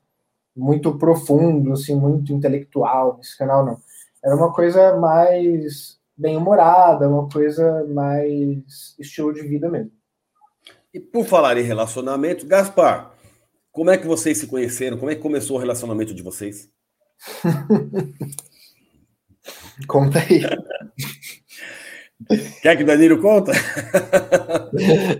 [0.54, 3.78] muito profundo, assim, muito intelectual nesse canal, não.
[4.22, 9.92] Era uma coisa mais bem-humorada, uma coisa mais estilo de vida mesmo.
[10.92, 13.12] E por falar em relacionamento, Gaspar,
[13.70, 14.98] como é que vocês se conheceram?
[14.98, 16.70] Como é que começou o relacionamento de vocês?
[19.88, 20.42] Conta aí.
[22.60, 23.52] Quer que o Danilo conta?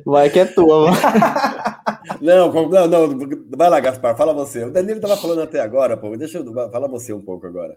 [0.04, 0.96] Vai que é tua, mano.
[2.20, 3.18] Não, não, não,
[3.56, 4.64] vai lá, Gaspar, fala você.
[4.64, 6.16] O Danilo estava falando até agora, pô.
[6.16, 7.76] Deixa eu falar você um pouco agora.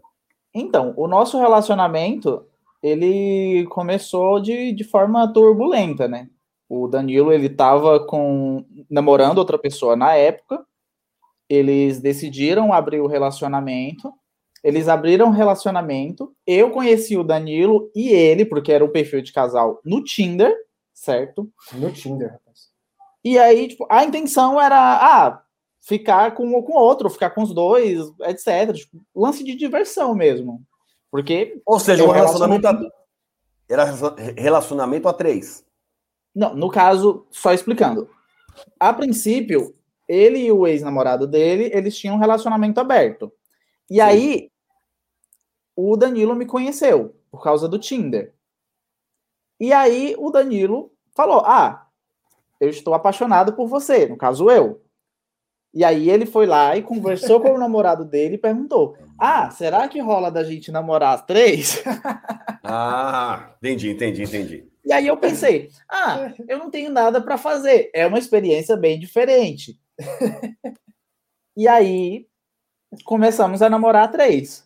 [0.53, 2.45] Então, o nosso relacionamento,
[2.81, 6.29] ele começou de, de forma turbulenta, né?
[6.69, 10.63] O Danilo, ele estava com namorando outra pessoa na época.
[11.49, 14.11] Eles decidiram abrir o relacionamento
[14.65, 16.35] eles abriram um relacionamento.
[16.45, 20.51] Eu conheci o Danilo e ele, porque era um perfil de casal, no Tinder,
[20.91, 21.47] certo?
[21.73, 22.71] No Tinder, rapaz.
[23.23, 25.43] E aí, tipo, a intenção era, ah,
[25.81, 28.73] ficar com um ou com outro, ficar com os dois, etc.
[28.73, 30.63] Tipo, lance de diversão mesmo.
[31.11, 31.61] Porque.
[31.63, 32.67] Ou seja, um relacionamento.
[32.67, 32.81] A...
[33.69, 33.85] Era
[34.35, 35.63] relacionamento a três.
[36.33, 38.09] Não, no caso, só explicando.
[38.79, 39.75] A princípio,
[40.07, 43.31] ele e o ex-namorado dele, eles tinham um relacionamento aberto.
[43.89, 44.01] E Sim.
[44.01, 44.51] aí,
[45.75, 48.33] o Danilo me conheceu por causa do Tinder.
[49.59, 51.87] E aí o Danilo falou: Ah,
[52.59, 54.81] eu estou apaixonado por você, no caso eu.
[55.73, 59.87] E aí ele foi lá e conversou com o namorado dele e perguntou: Ah, será
[59.87, 61.83] que rola da gente namorar três?
[62.67, 64.67] Ah, entendi, entendi, entendi.
[64.83, 67.91] E aí eu pensei: Ah, eu não tenho nada para fazer.
[67.93, 69.79] É uma experiência bem diferente.
[71.55, 72.27] e aí
[73.03, 74.64] começamos a namorar três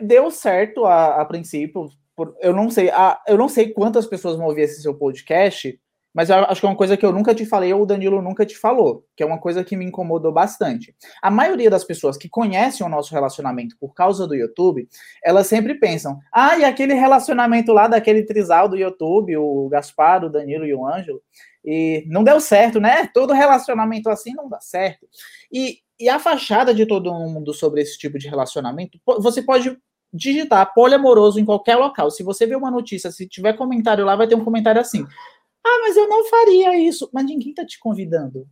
[0.00, 1.88] deu certo a, a princípio.
[2.16, 5.78] Por, eu não sei, a, eu não sei quantas pessoas vão ouvir esse seu podcast,
[6.12, 8.44] mas acho que é uma coisa que eu nunca te falei ou o Danilo nunca
[8.44, 10.94] te falou, que é uma coisa que me incomodou bastante.
[11.22, 14.88] A maioria das pessoas que conhecem o nosso relacionamento por causa do YouTube,
[15.24, 20.30] elas sempre pensam: ah, e aquele relacionamento lá daquele trisal do YouTube, o Gaspar, o
[20.30, 21.22] Danilo e o Ângelo,
[21.64, 23.08] e não deu certo, né?
[23.14, 25.06] Todo relacionamento assim não dá certo.
[25.52, 29.76] E e a fachada de todo mundo sobre esse tipo de relacionamento, você pode
[30.12, 32.10] digitar poliamoroso em qualquer local.
[32.10, 35.04] Se você vê uma notícia, se tiver comentário lá, vai ter um comentário assim:
[35.64, 37.08] Ah, mas eu não faria isso.
[37.12, 38.48] Mas ninguém tá te convidando.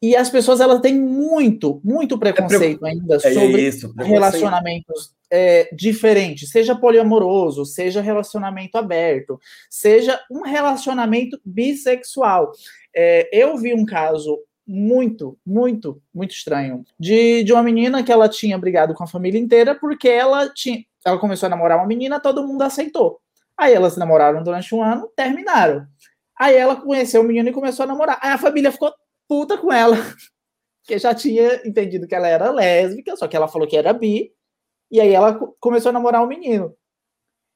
[0.00, 5.12] E as pessoas elas têm muito, muito é preconceito é, ainda sobre é isso, relacionamentos
[5.30, 12.52] é, diferentes, seja poliamoroso, seja relacionamento aberto, seja um relacionamento bissexual.
[12.94, 16.84] É, eu vi um caso muito, muito, muito estranho.
[17.00, 20.84] De, de uma menina que ela tinha brigado com a família inteira porque ela tinha.
[21.02, 23.18] Ela começou a namorar uma menina, todo mundo aceitou.
[23.56, 25.86] Aí elas namoraram durante um ano, terminaram.
[26.38, 28.18] Aí ela conheceu o menino e começou a namorar.
[28.20, 28.92] Aí a família ficou
[29.26, 29.96] puta com ela,
[30.84, 34.30] que já tinha entendido que ela era lésbica, só que ela falou que era bi.
[34.90, 36.74] E aí ela começou a namorar o um menino.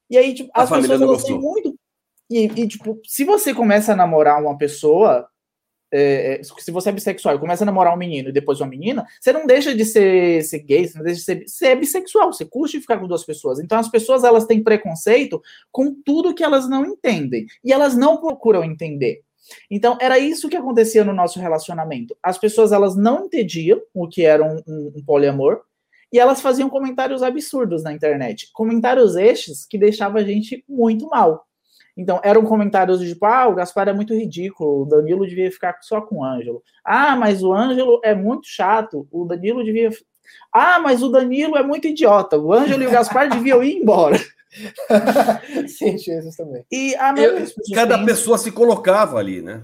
[0.09, 1.75] E aí, tipo, as pessoas têm muito.
[2.31, 5.29] E, e, tipo, se você começa a namorar uma pessoa,
[5.93, 8.69] é, é, se você é bissexual e começa a namorar um menino e depois uma
[8.69, 12.33] menina, você não deixa de ser, ser gay, você não deixa de ser, ser bissexual,
[12.33, 13.61] você curte ficar com duas pessoas.
[13.61, 18.17] Então as pessoas elas têm preconceito com tudo que elas não entendem e elas não
[18.17, 19.21] procuram entender.
[19.71, 22.17] Então era isso que acontecia no nosso relacionamento.
[22.23, 25.61] As pessoas elas não entendiam o que era um, um, um poliamor
[26.13, 31.47] e elas faziam comentários absurdos na internet, comentários estes que deixavam a gente muito mal.
[31.97, 35.77] Então, eram comentários de tipo, ah, o Gaspar é muito ridículo, o Danilo devia ficar
[35.83, 36.63] só com o Ângelo.
[36.85, 39.91] Ah, mas o Ângelo é muito chato, o Danilo devia.
[40.53, 44.19] Ah, mas o Danilo é muito idiota, o Ângelo e o Gaspar deviam ir embora.
[45.69, 46.65] Sim, isso também.
[46.71, 49.63] E a Eu, cada pessoa se colocava ali, né?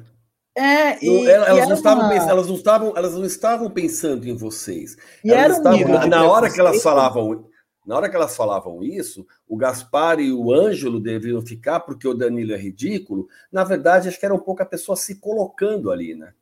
[0.59, 2.15] É, e, elas, e não estavam uma...
[2.15, 4.97] elas, não estavam, elas não estavam pensando em vocês.
[5.25, 7.45] E elas estavam, um na hora que elas falavam,
[7.89, 12.13] na hora que elas falavam isso, o Gaspar e o Ângelo deveriam ficar porque o
[12.13, 13.27] Danilo é ridículo.
[13.51, 16.35] Na verdade, acho que era um pouco a pessoa se colocando ali, né?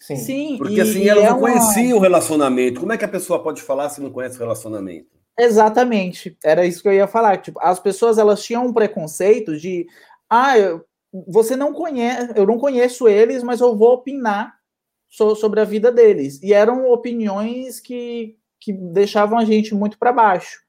[0.00, 0.16] Sim.
[0.16, 1.98] Sim porque assim, ela é não conhecia uma...
[1.98, 2.80] o relacionamento.
[2.80, 5.16] Como é que a pessoa pode falar se não conhece o relacionamento?
[5.38, 6.36] Exatamente.
[6.42, 7.36] Era isso que eu ia falar.
[7.36, 9.86] Tipo, as pessoas elas tinham um preconceito de
[10.28, 10.84] ah, eu,
[11.28, 14.52] você não conhece, eu não conheço eles, mas eu vou opinar
[15.08, 16.42] so, sobre a vida deles.
[16.42, 20.66] E eram opiniões que, que deixavam a gente muito para baixo.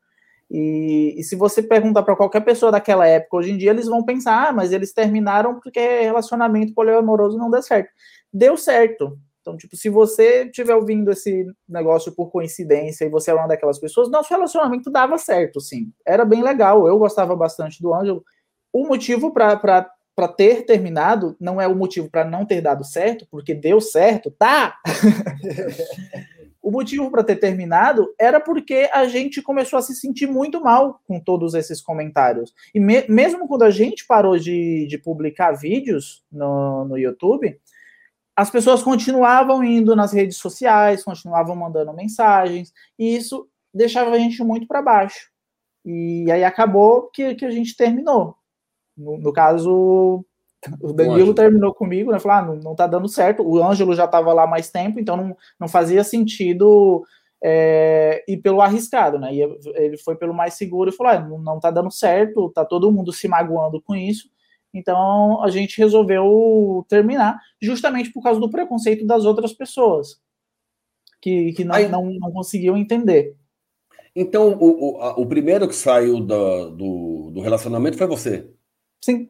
[0.49, 4.03] E, e, se você perguntar para qualquer pessoa daquela época, hoje em dia eles vão
[4.03, 7.89] pensar, ah, mas eles terminaram porque relacionamento poliamoroso não deu certo.
[8.33, 9.17] Deu certo.
[9.41, 13.79] Então, tipo, se você estiver ouvindo esse negócio por coincidência e você é uma daquelas
[13.79, 15.91] pessoas, nosso relacionamento dava certo, sim.
[16.05, 18.23] Era bem legal, eu gostava bastante do Ângelo.
[18.73, 19.89] O motivo para
[20.35, 24.77] ter terminado não é o motivo para não ter dado certo, porque deu certo, tá?
[26.69, 31.01] O motivo para ter terminado era porque a gente começou a se sentir muito mal
[31.07, 32.53] com todos esses comentários.
[32.75, 37.59] E me, mesmo quando a gente parou de, de publicar vídeos no, no YouTube,
[38.35, 44.43] as pessoas continuavam indo nas redes sociais, continuavam mandando mensagens, e isso deixava a gente
[44.43, 45.31] muito para baixo.
[45.83, 48.35] E aí acabou que, que a gente terminou.
[48.95, 50.23] No, no caso,
[50.81, 52.19] o Danilo terminou comigo, né?
[52.19, 53.43] Falou, ah, não, não tá dando certo.
[53.43, 57.03] O Ângelo já estava lá mais tempo, então não, não fazia sentido
[57.43, 59.33] é, ir pelo arriscado, né?
[59.33, 59.41] E
[59.75, 62.91] ele foi pelo mais seguro e falou: ah, não, não tá dando certo, tá todo
[62.91, 64.29] mundo se magoando com isso.
[64.73, 70.21] Então a gente resolveu terminar, justamente por causa do preconceito das outras pessoas,
[71.21, 73.35] que, que não, Aí, não, não conseguiam entender.
[74.15, 78.49] Então, o, o, a, o primeiro que saiu do, do, do relacionamento foi você?
[79.01, 79.29] Sim.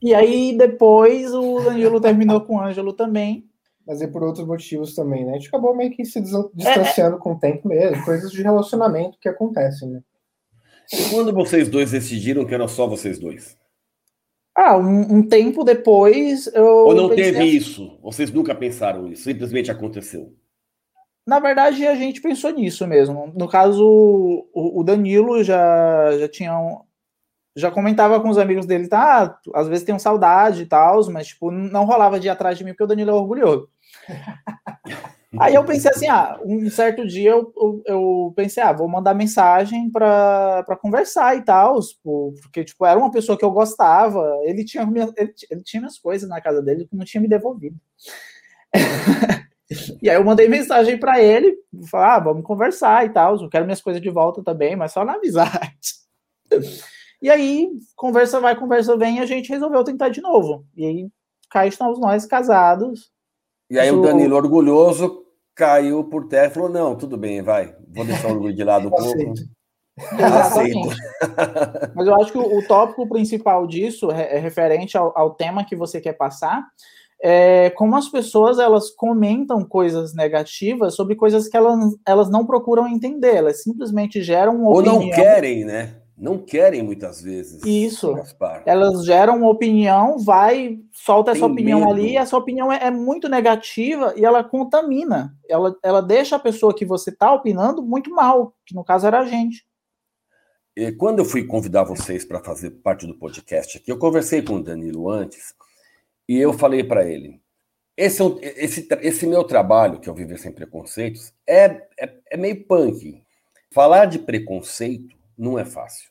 [0.00, 3.44] E aí depois o Danilo terminou com o Ângelo também.
[3.86, 5.32] Mas é por outros motivos também, né?
[5.32, 7.22] A gente acabou meio que se distanciando é, é.
[7.22, 10.00] com o tempo mesmo, coisas de relacionamento que acontecem, né?
[10.92, 13.56] E quando vocês dois decidiram que eram só vocês dois?
[14.54, 16.64] Ah, um, um tempo depois eu.
[16.64, 17.98] Ou não teve assim, isso?
[18.02, 19.22] Vocês nunca pensaram nisso?
[19.22, 20.34] Simplesmente aconteceu?
[21.26, 23.32] Na verdade, a gente pensou nisso mesmo.
[23.36, 26.80] No caso, o, o Danilo já, já tinha um,
[27.58, 29.38] já comentava com os amigos dele, tá?
[29.54, 32.64] Às vezes tem um saudade e tal, mas tipo, não rolava de ir atrás de
[32.64, 33.68] mim porque o Danilo é orgulhoso.
[35.38, 39.12] Aí eu pensei assim, ah, um certo dia eu, eu, eu pensei, ah, vou mandar
[39.12, 41.78] mensagem para conversar e tal,
[42.40, 46.26] porque tipo, era uma pessoa que eu gostava, ele tinha, ele, ele tinha minhas coisas
[46.28, 47.76] na casa dele que não tinha me devolvido.
[50.00, 51.58] e aí eu mandei mensagem para ele,
[51.90, 55.04] falar, ah, vamos conversar e tal, eu quero minhas coisas de volta também, mas só
[55.04, 55.78] na amizade.
[57.20, 60.64] E aí, conversa vai, conversa vem, e a gente resolveu tentar de novo.
[60.76, 61.08] E aí,
[61.50, 63.10] cá estamos nós casados.
[63.68, 68.04] E aí, o Danilo, orgulhoso, caiu por terra e falou: Não, tudo bem, vai, vou
[68.04, 69.34] deixar o orgulho de lado um pouco.
[70.12, 70.88] Aceito.
[71.94, 75.64] Mas eu acho que o, o tópico principal disso é, é referente ao, ao, tema
[75.64, 76.64] que você quer passar.
[77.20, 82.86] É como as pessoas elas comentam coisas negativas sobre coisas que elas, elas não procuram
[82.86, 85.00] entender, elas simplesmente geram uma Ou opinião.
[85.00, 85.96] não querem, né?
[86.18, 87.62] Não querem muitas vezes.
[87.64, 88.14] Isso.
[88.66, 91.92] Elas geram uma opinião, vai, solta Tem essa opinião medo.
[91.92, 95.34] ali, e essa opinião é, é, muito negativa e ela contamina.
[95.48, 99.20] Ela, ela deixa a pessoa que você está opinando muito mal, que no caso era
[99.20, 99.64] a gente.
[100.76, 104.54] E quando eu fui convidar vocês para fazer parte do podcast aqui, eu conversei com
[104.54, 105.54] o Danilo antes
[106.28, 107.40] e eu falei para ele:
[107.96, 111.64] esse, é esse, esse meu trabalho, que é o Viver Sem Preconceitos, é,
[111.98, 113.22] é, é meio punk.
[113.70, 116.10] Falar de preconceito não é fácil.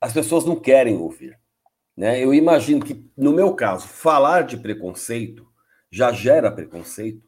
[0.00, 1.38] As pessoas não querem ouvir.
[1.96, 2.22] Né?
[2.22, 5.50] Eu imagino que, no meu caso, falar de preconceito
[5.90, 7.22] já gera preconceito.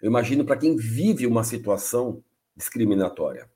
[0.00, 2.22] Eu imagino para quem vive uma situação
[2.54, 3.50] discriminatória.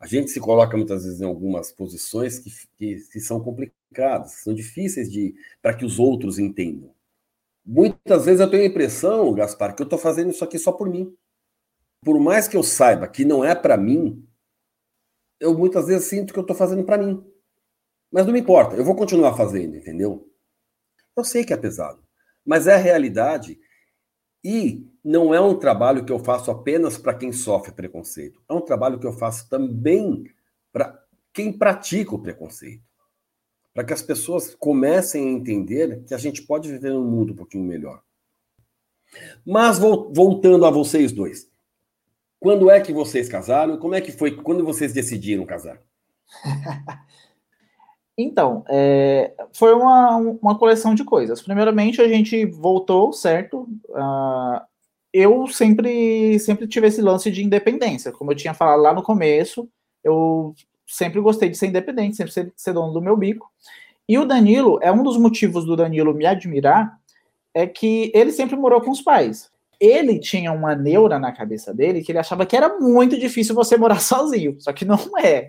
[0.00, 4.54] A gente se coloca muitas vezes em algumas posições que, que, que são complicadas, são
[4.54, 6.94] difíceis de para que os outros entendam.
[7.64, 10.88] Muitas vezes eu tenho a impressão, Gaspar, que eu estou fazendo isso aqui só por
[10.88, 11.14] mim.
[12.02, 14.27] Por mais que eu saiba que não é para mim,
[15.40, 17.24] eu muitas vezes sinto que eu estou fazendo para mim.
[18.10, 20.30] Mas não me importa, eu vou continuar fazendo, entendeu?
[21.16, 22.02] Eu sei que é pesado,
[22.44, 23.58] mas é a realidade.
[24.42, 28.40] E não é um trabalho que eu faço apenas para quem sofre preconceito.
[28.48, 30.24] É um trabalho que eu faço também
[30.72, 32.88] para quem pratica o preconceito
[33.78, 37.36] para que as pessoas comecem a entender que a gente pode viver num mundo um
[37.36, 38.02] pouquinho melhor.
[39.46, 41.48] Mas voltando a vocês dois,
[42.40, 43.76] quando é que vocês casaram?
[43.78, 44.36] Como é que foi?
[44.36, 45.80] Quando vocês decidiram casar?
[48.20, 51.40] Então, é, foi uma, uma coleção de coisas.
[51.40, 53.60] Primeiramente, a gente voltou, certo?
[53.90, 54.60] Uh,
[55.12, 58.10] eu sempre, sempre tive esse lance de independência.
[58.10, 59.68] Como eu tinha falado lá no começo,
[60.02, 60.52] eu
[60.84, 63.48] sempre gostei de ser independente, sempre ser, ser dono do meu bico.
[64.08, 66.98] E o Danilo, é um dos motivos do Danilo me admirar,
[67.54, 69.48] é que ele sempre morou com os pais.
[69.80, 73.76] Ele tinha uma neura na cabeça dele que ele achava que era muito difícil você
[73.76, 74.56] morar sozinho.
[74.60, 75.48] Só que não é.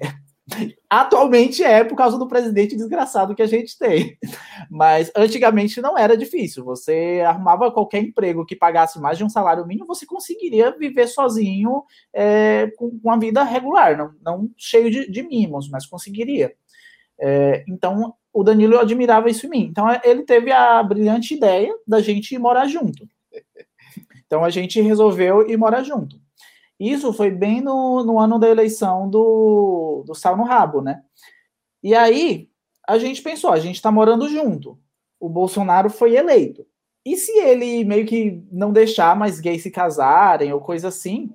[0.90, 4.18] Atualmente é por causa do presidente desgraçado que a gente tem.
[4.70, 6.64] Mas antigamente não era difícil.
[6.66, 11.84] Você arrumava qualquer emprego que pagasse mais de um salário mínimo, você conseguiria viver sozinho
[12.14, 16.54] é, com uma vida regular, não, não cheio de, de mimos, mas conseguiria.
[17.20, 19.68] É, então o Danilo admirava isso em mim.
[19.70, 23.08] Então ele teve a brilhante ideia da gente morar junto.
[24.30, 26.16] Então a gente resolveu ir morar junto.
[26.80, 31.02] Isso foi bem no, no ano da eleição do, do Sal no Rabo, né?
[31.82, 32.48] E aí
[32.88, 34.78] a gente pensou, a gente está morando junto.
[35.20, 36.64] O Bolsonaro foi eleito.
[37.04, 41.34] E se ele meio que não deixar mais gays se casarem ou coisa assim,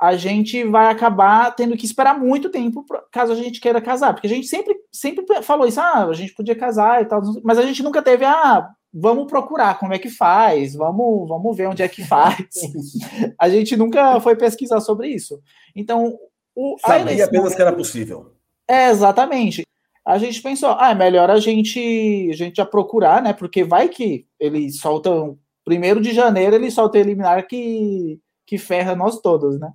[0.00, 4.14] a gente vai acabar tendo que esperar muito tempo caso a gente queira casar.
[4.14, 7.58] Porque a gente sempre, sempre falou isso, ah, a gente podia casar e tal, mas
[7.58, 11.82] a gente nunca teve, ah, vamos procurar como é que faz, vamos, vamos ver onde
[11.82, 12.46] é que faz.
[13.38, 15.40] a gente nunca foi pesquisar sobre isso.
[15.74, 16.18] Então,
[16.54, 17.26] o, sabia eleição...
[17.26, 18.34] apenas que era possível.
[18.68, 19.64] É, exatamente.
[20.04, 23.32] A gente pensou, ah, é melhor a gente, a gente já procurar, né?
[23.32, 29.20] Porque vai que eles soltam, primeiro de janeiro, eles soltam eliminar que, que ferra nós
[29.20, 29.70] todos, né?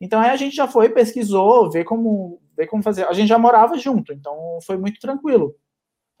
[0.00, 3.06] Então aí a gente já foi, pesquisou, ver como, ver como fazer.
[3.06, 5.54] A gente já morava junto, então foi muito tranquilo.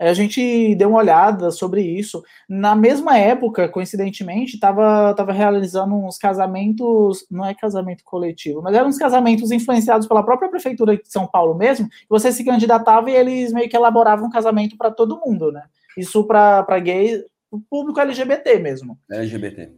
[0.08, 2.24] A gente deu uma olhada sobre isso.
[2.48, 8.88] Na mesma época, coincidentemente, estava tava realizando uns casamentos, não é casamento coletivo, mas eram
[8.88, 13.52] uns casamentos influenciados pela própria prefeitura de São Paulo mesmo, você se candidatava e eles
[13.52, 15.64] meio que elaboravam um casamento para todo mundo, né?
[15.98, 18.98] Isso para gay, o público LGBT mesmo.
[19.10, 19.70] LGBT.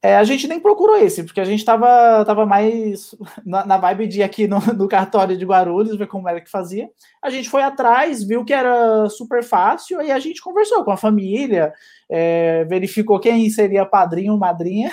[0.00, 4.06] É, a gente nem procurou esse, porque a gente estava tava mais na, na, vibe
[4.06, 6.88] de aqui no, no, cartório de Guarulhos, ver como era que fazia.
[7.22, 10.96] A gente foi atrás, viu que era super fácil, e a gente conversou com a
[10.96, 11.72] família,
[12.08, 14.92] é, verificou quem seria padrinho ou madrinha.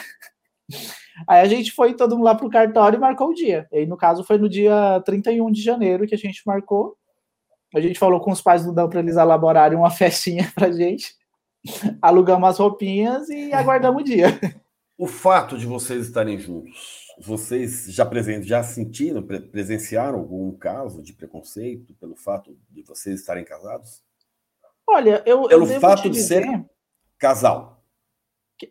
[1.28, 3.68] Aí a gente foi todo mundo lá pro cartório e marcou o dia.
[3.72, 6.98] E aí, no caso, foi no dia 31 de janeiro que a gente marcou.
[7.74, 11.16] A gente falou com os pais do Dão para eles elaborarem uma festinha pra gente.
[12.02, 14.28] Alugamos as roupinhas e aguardamos o dia.
[14.98, 18.10] O fato de vocês estarem juntos, vocês já,
[18.42, 24.02] já sentiram, presenciaram algum caso de preconceito pelo fato de vocês estarem casados?
[24.88, 25.48] Olha, eu.
[25.48, 26.46] Pelo eu fato de ser
[27.18, 27.84] casal.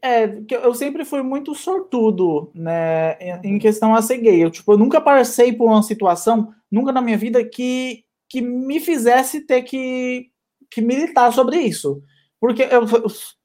[0.00, 4.42] É, que eu sempre fui muito sortudo, né, em questão a ser gay.
[4.42, 8.80] Eu, tipo, eu nunca passei por uma situação, nunca na minha vida, que, que me
[8.80, 10.30] fizesse ter que,
[10.70, 12.02] que militar sobre isso.
[12.44, 12.84] Porque eu,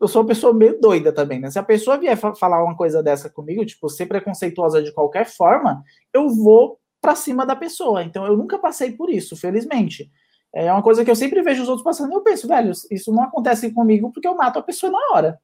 [0.01, 1.49] eu sou uma pessoa meio doida também, né?
[1.49, 5.81] Se a pessoa vier falar uma coisa dessa comigo, tipo, ser preconceituosa de qualquer forma,
[6.13, 8.03] eu vou para cima da pessoa.
[8.03, 10.11] Então, eu nunca passei por isso, felizmente.
[10.53, 13.13] É uma coisa que eu sempre vejo os outros passando e eu penso, velho, isso
[13.13, 15.39] não acontece comigo porque eu mato a pessoa na hora.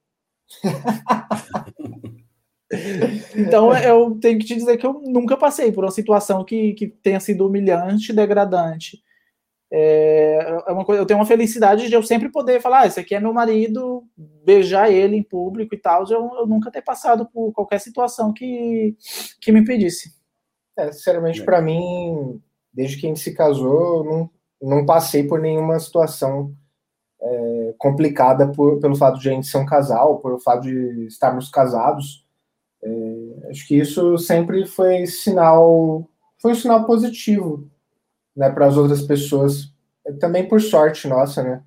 [3.38, 6.90] então, eu tenho que te dizer que eu nunca passei por uma situação que, que
[6.90, 9.02] tenha sido humilhante, degradante.
[9.72, 13.00] É, é uma coisa, eu tenho uma felicidade de eu sempre poder falar, ah, esse
[13.00, 17.26] aqui é meu marido, beijar ele em público e tal, eu, eu nunca ter passado
[17.26, 18.96] por qualquer situação que,
[19.42, 20.14] que me impedisse.
[20.78, 22.42] É, sinceramente, para mim,
[22.74, 24.30] desde que a gente se casou, não,
[24.62, 26.54] não passei por nenhuma situação
[27.22, 31.50] é, complicada por, pelo fato de a gente ser um casal, pelo fato de estarmos
[31.50, 32.26] casados.
[32.84, 36.08] É, acho que isso sempre foi sinal,
[36.40, 37.70] foi um sinal positivo
[38.36, 39.74] né, para as outras pessoas,
[40.20, 41.64] também por sorte nossa, né?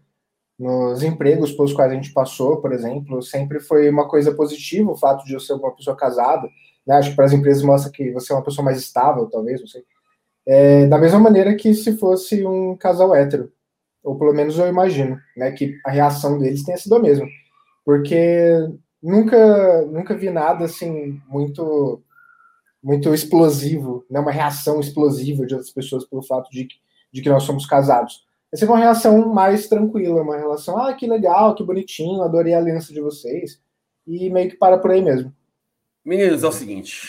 [0.58, 4.96] Nos empregos pelos quais a gente passou, por exemplo, sempre foi uma coisa positiva o
[4.96, 6.48] fato de eu ser uma pessoa casada.
[6.84, 6.96] Né?
[6.96, 9.68] Acho que para as empresas mostra que você é uma pessoa mais estável, talvez, não
[9.68, 9.84] sei.
[10.44, 13.52] É, da mesma maneira que se fosse um casal hétero,
[14.02, 17.26] ou pelo menos eu imagino, né, que a reação deles tenha sido a mesma.
[17.84, 18.68] Porque
[19.02, 22.02] nunca, nunca vi nada assim muito
[22.82, 24.20] muito explosivo, né?
[24.20, 26.68] uma reação explosiva de outras pessoas pelo fato de,
[27.12, 28.26] de que nós somos casados.
[28.52, 32.58] É sempre uma reação mais tranquila, uma relação, ah, que legal, que bonitinho, adorei a
[32.58, 33.60] aliança de vocês,
[34.06, 35.34] e meio que para por aí mesmo.
[36.04, 37.02] Meninos, é o seguinte,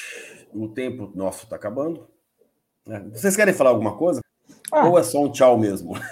[0.53, 2.07] o tempo nosso está acabando.
[2.85, 3.05] Né?
[3.13, 4.19] Vocês querem falar alguma coisa?
[4.71, 4.87] Ah.
[4.87, 5.93] Ou é só um tchau mesmo?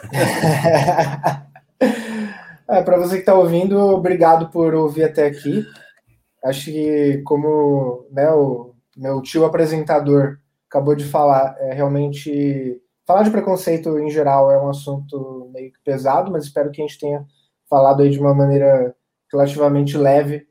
[2.69, 5.65] é, para você que está ouvindo, obrigado por ouvir até aqui.
[6.43, 10.39] Acho que, como né, o meu tio apresentador
[10.69, 12.81] acabou de falar, é realmente.
[13.05, 16.85] Falar de preconceito em geral é um assunto meio que pesado, mas espero que a
[16.85, 17.25] gente tenha
[17.69, 18.93] falado aí de uma maneira
[19.31, 20.45] relativamente leve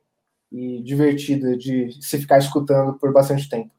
[0.51, 3.71] e divertida de se ficar escutando por bastante tempo.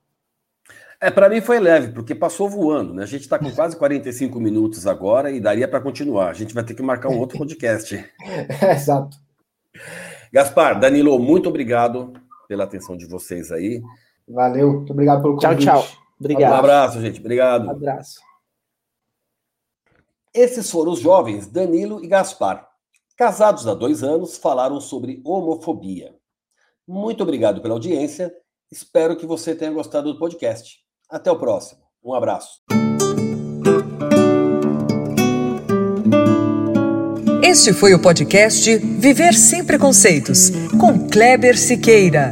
[1.00, 3.04] É, para mim foi leve, porque passou voando, né?
[3.04, 6.30] A gente está com quase 45 minutos agora e daria para continuar.
[6.30, 7.96] A gente vai ter que marcar um outro podcast.
[7.96, 9.18] é, exato.
[10.34, 12.14] Gaspar, Danilo, muito obrigado
[12.48, 13.82] pela atenção de vocês aí.
[14.28, 15.64] Valeu, muito obrigado pelo convite.
[15.64, 15.98] Tchau, tchau.
[16.20, 16.52] Obrigado.
[16.52, 17.20] Um abraço, gente.
[17.20, 17.68] Obrigado.
[17.68, 18.20] Um abraço.
[20.34, 22.68] Esses foram os jovens Danilo e Gaspar.
[23.16, 26.14] Casados há dois anos, falaram sobre homofobia.
[26.88, 28.32] Muito obrigado pela audiência.
[28.72, 30.80] Espero que você tenha gostado do podcast.
[31.10, 31.82] Até o próximo.
[32.04, 32.62] Um abraço.
[37.42, 42.30] Este foi o podcast Viver Sem Preconceitos, com Kleber Siqueira.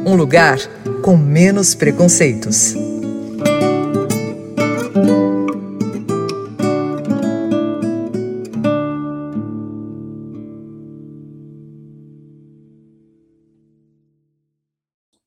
[0.05, 0.57] Um lugar
[1.01, 2.75] com menos preconceitos.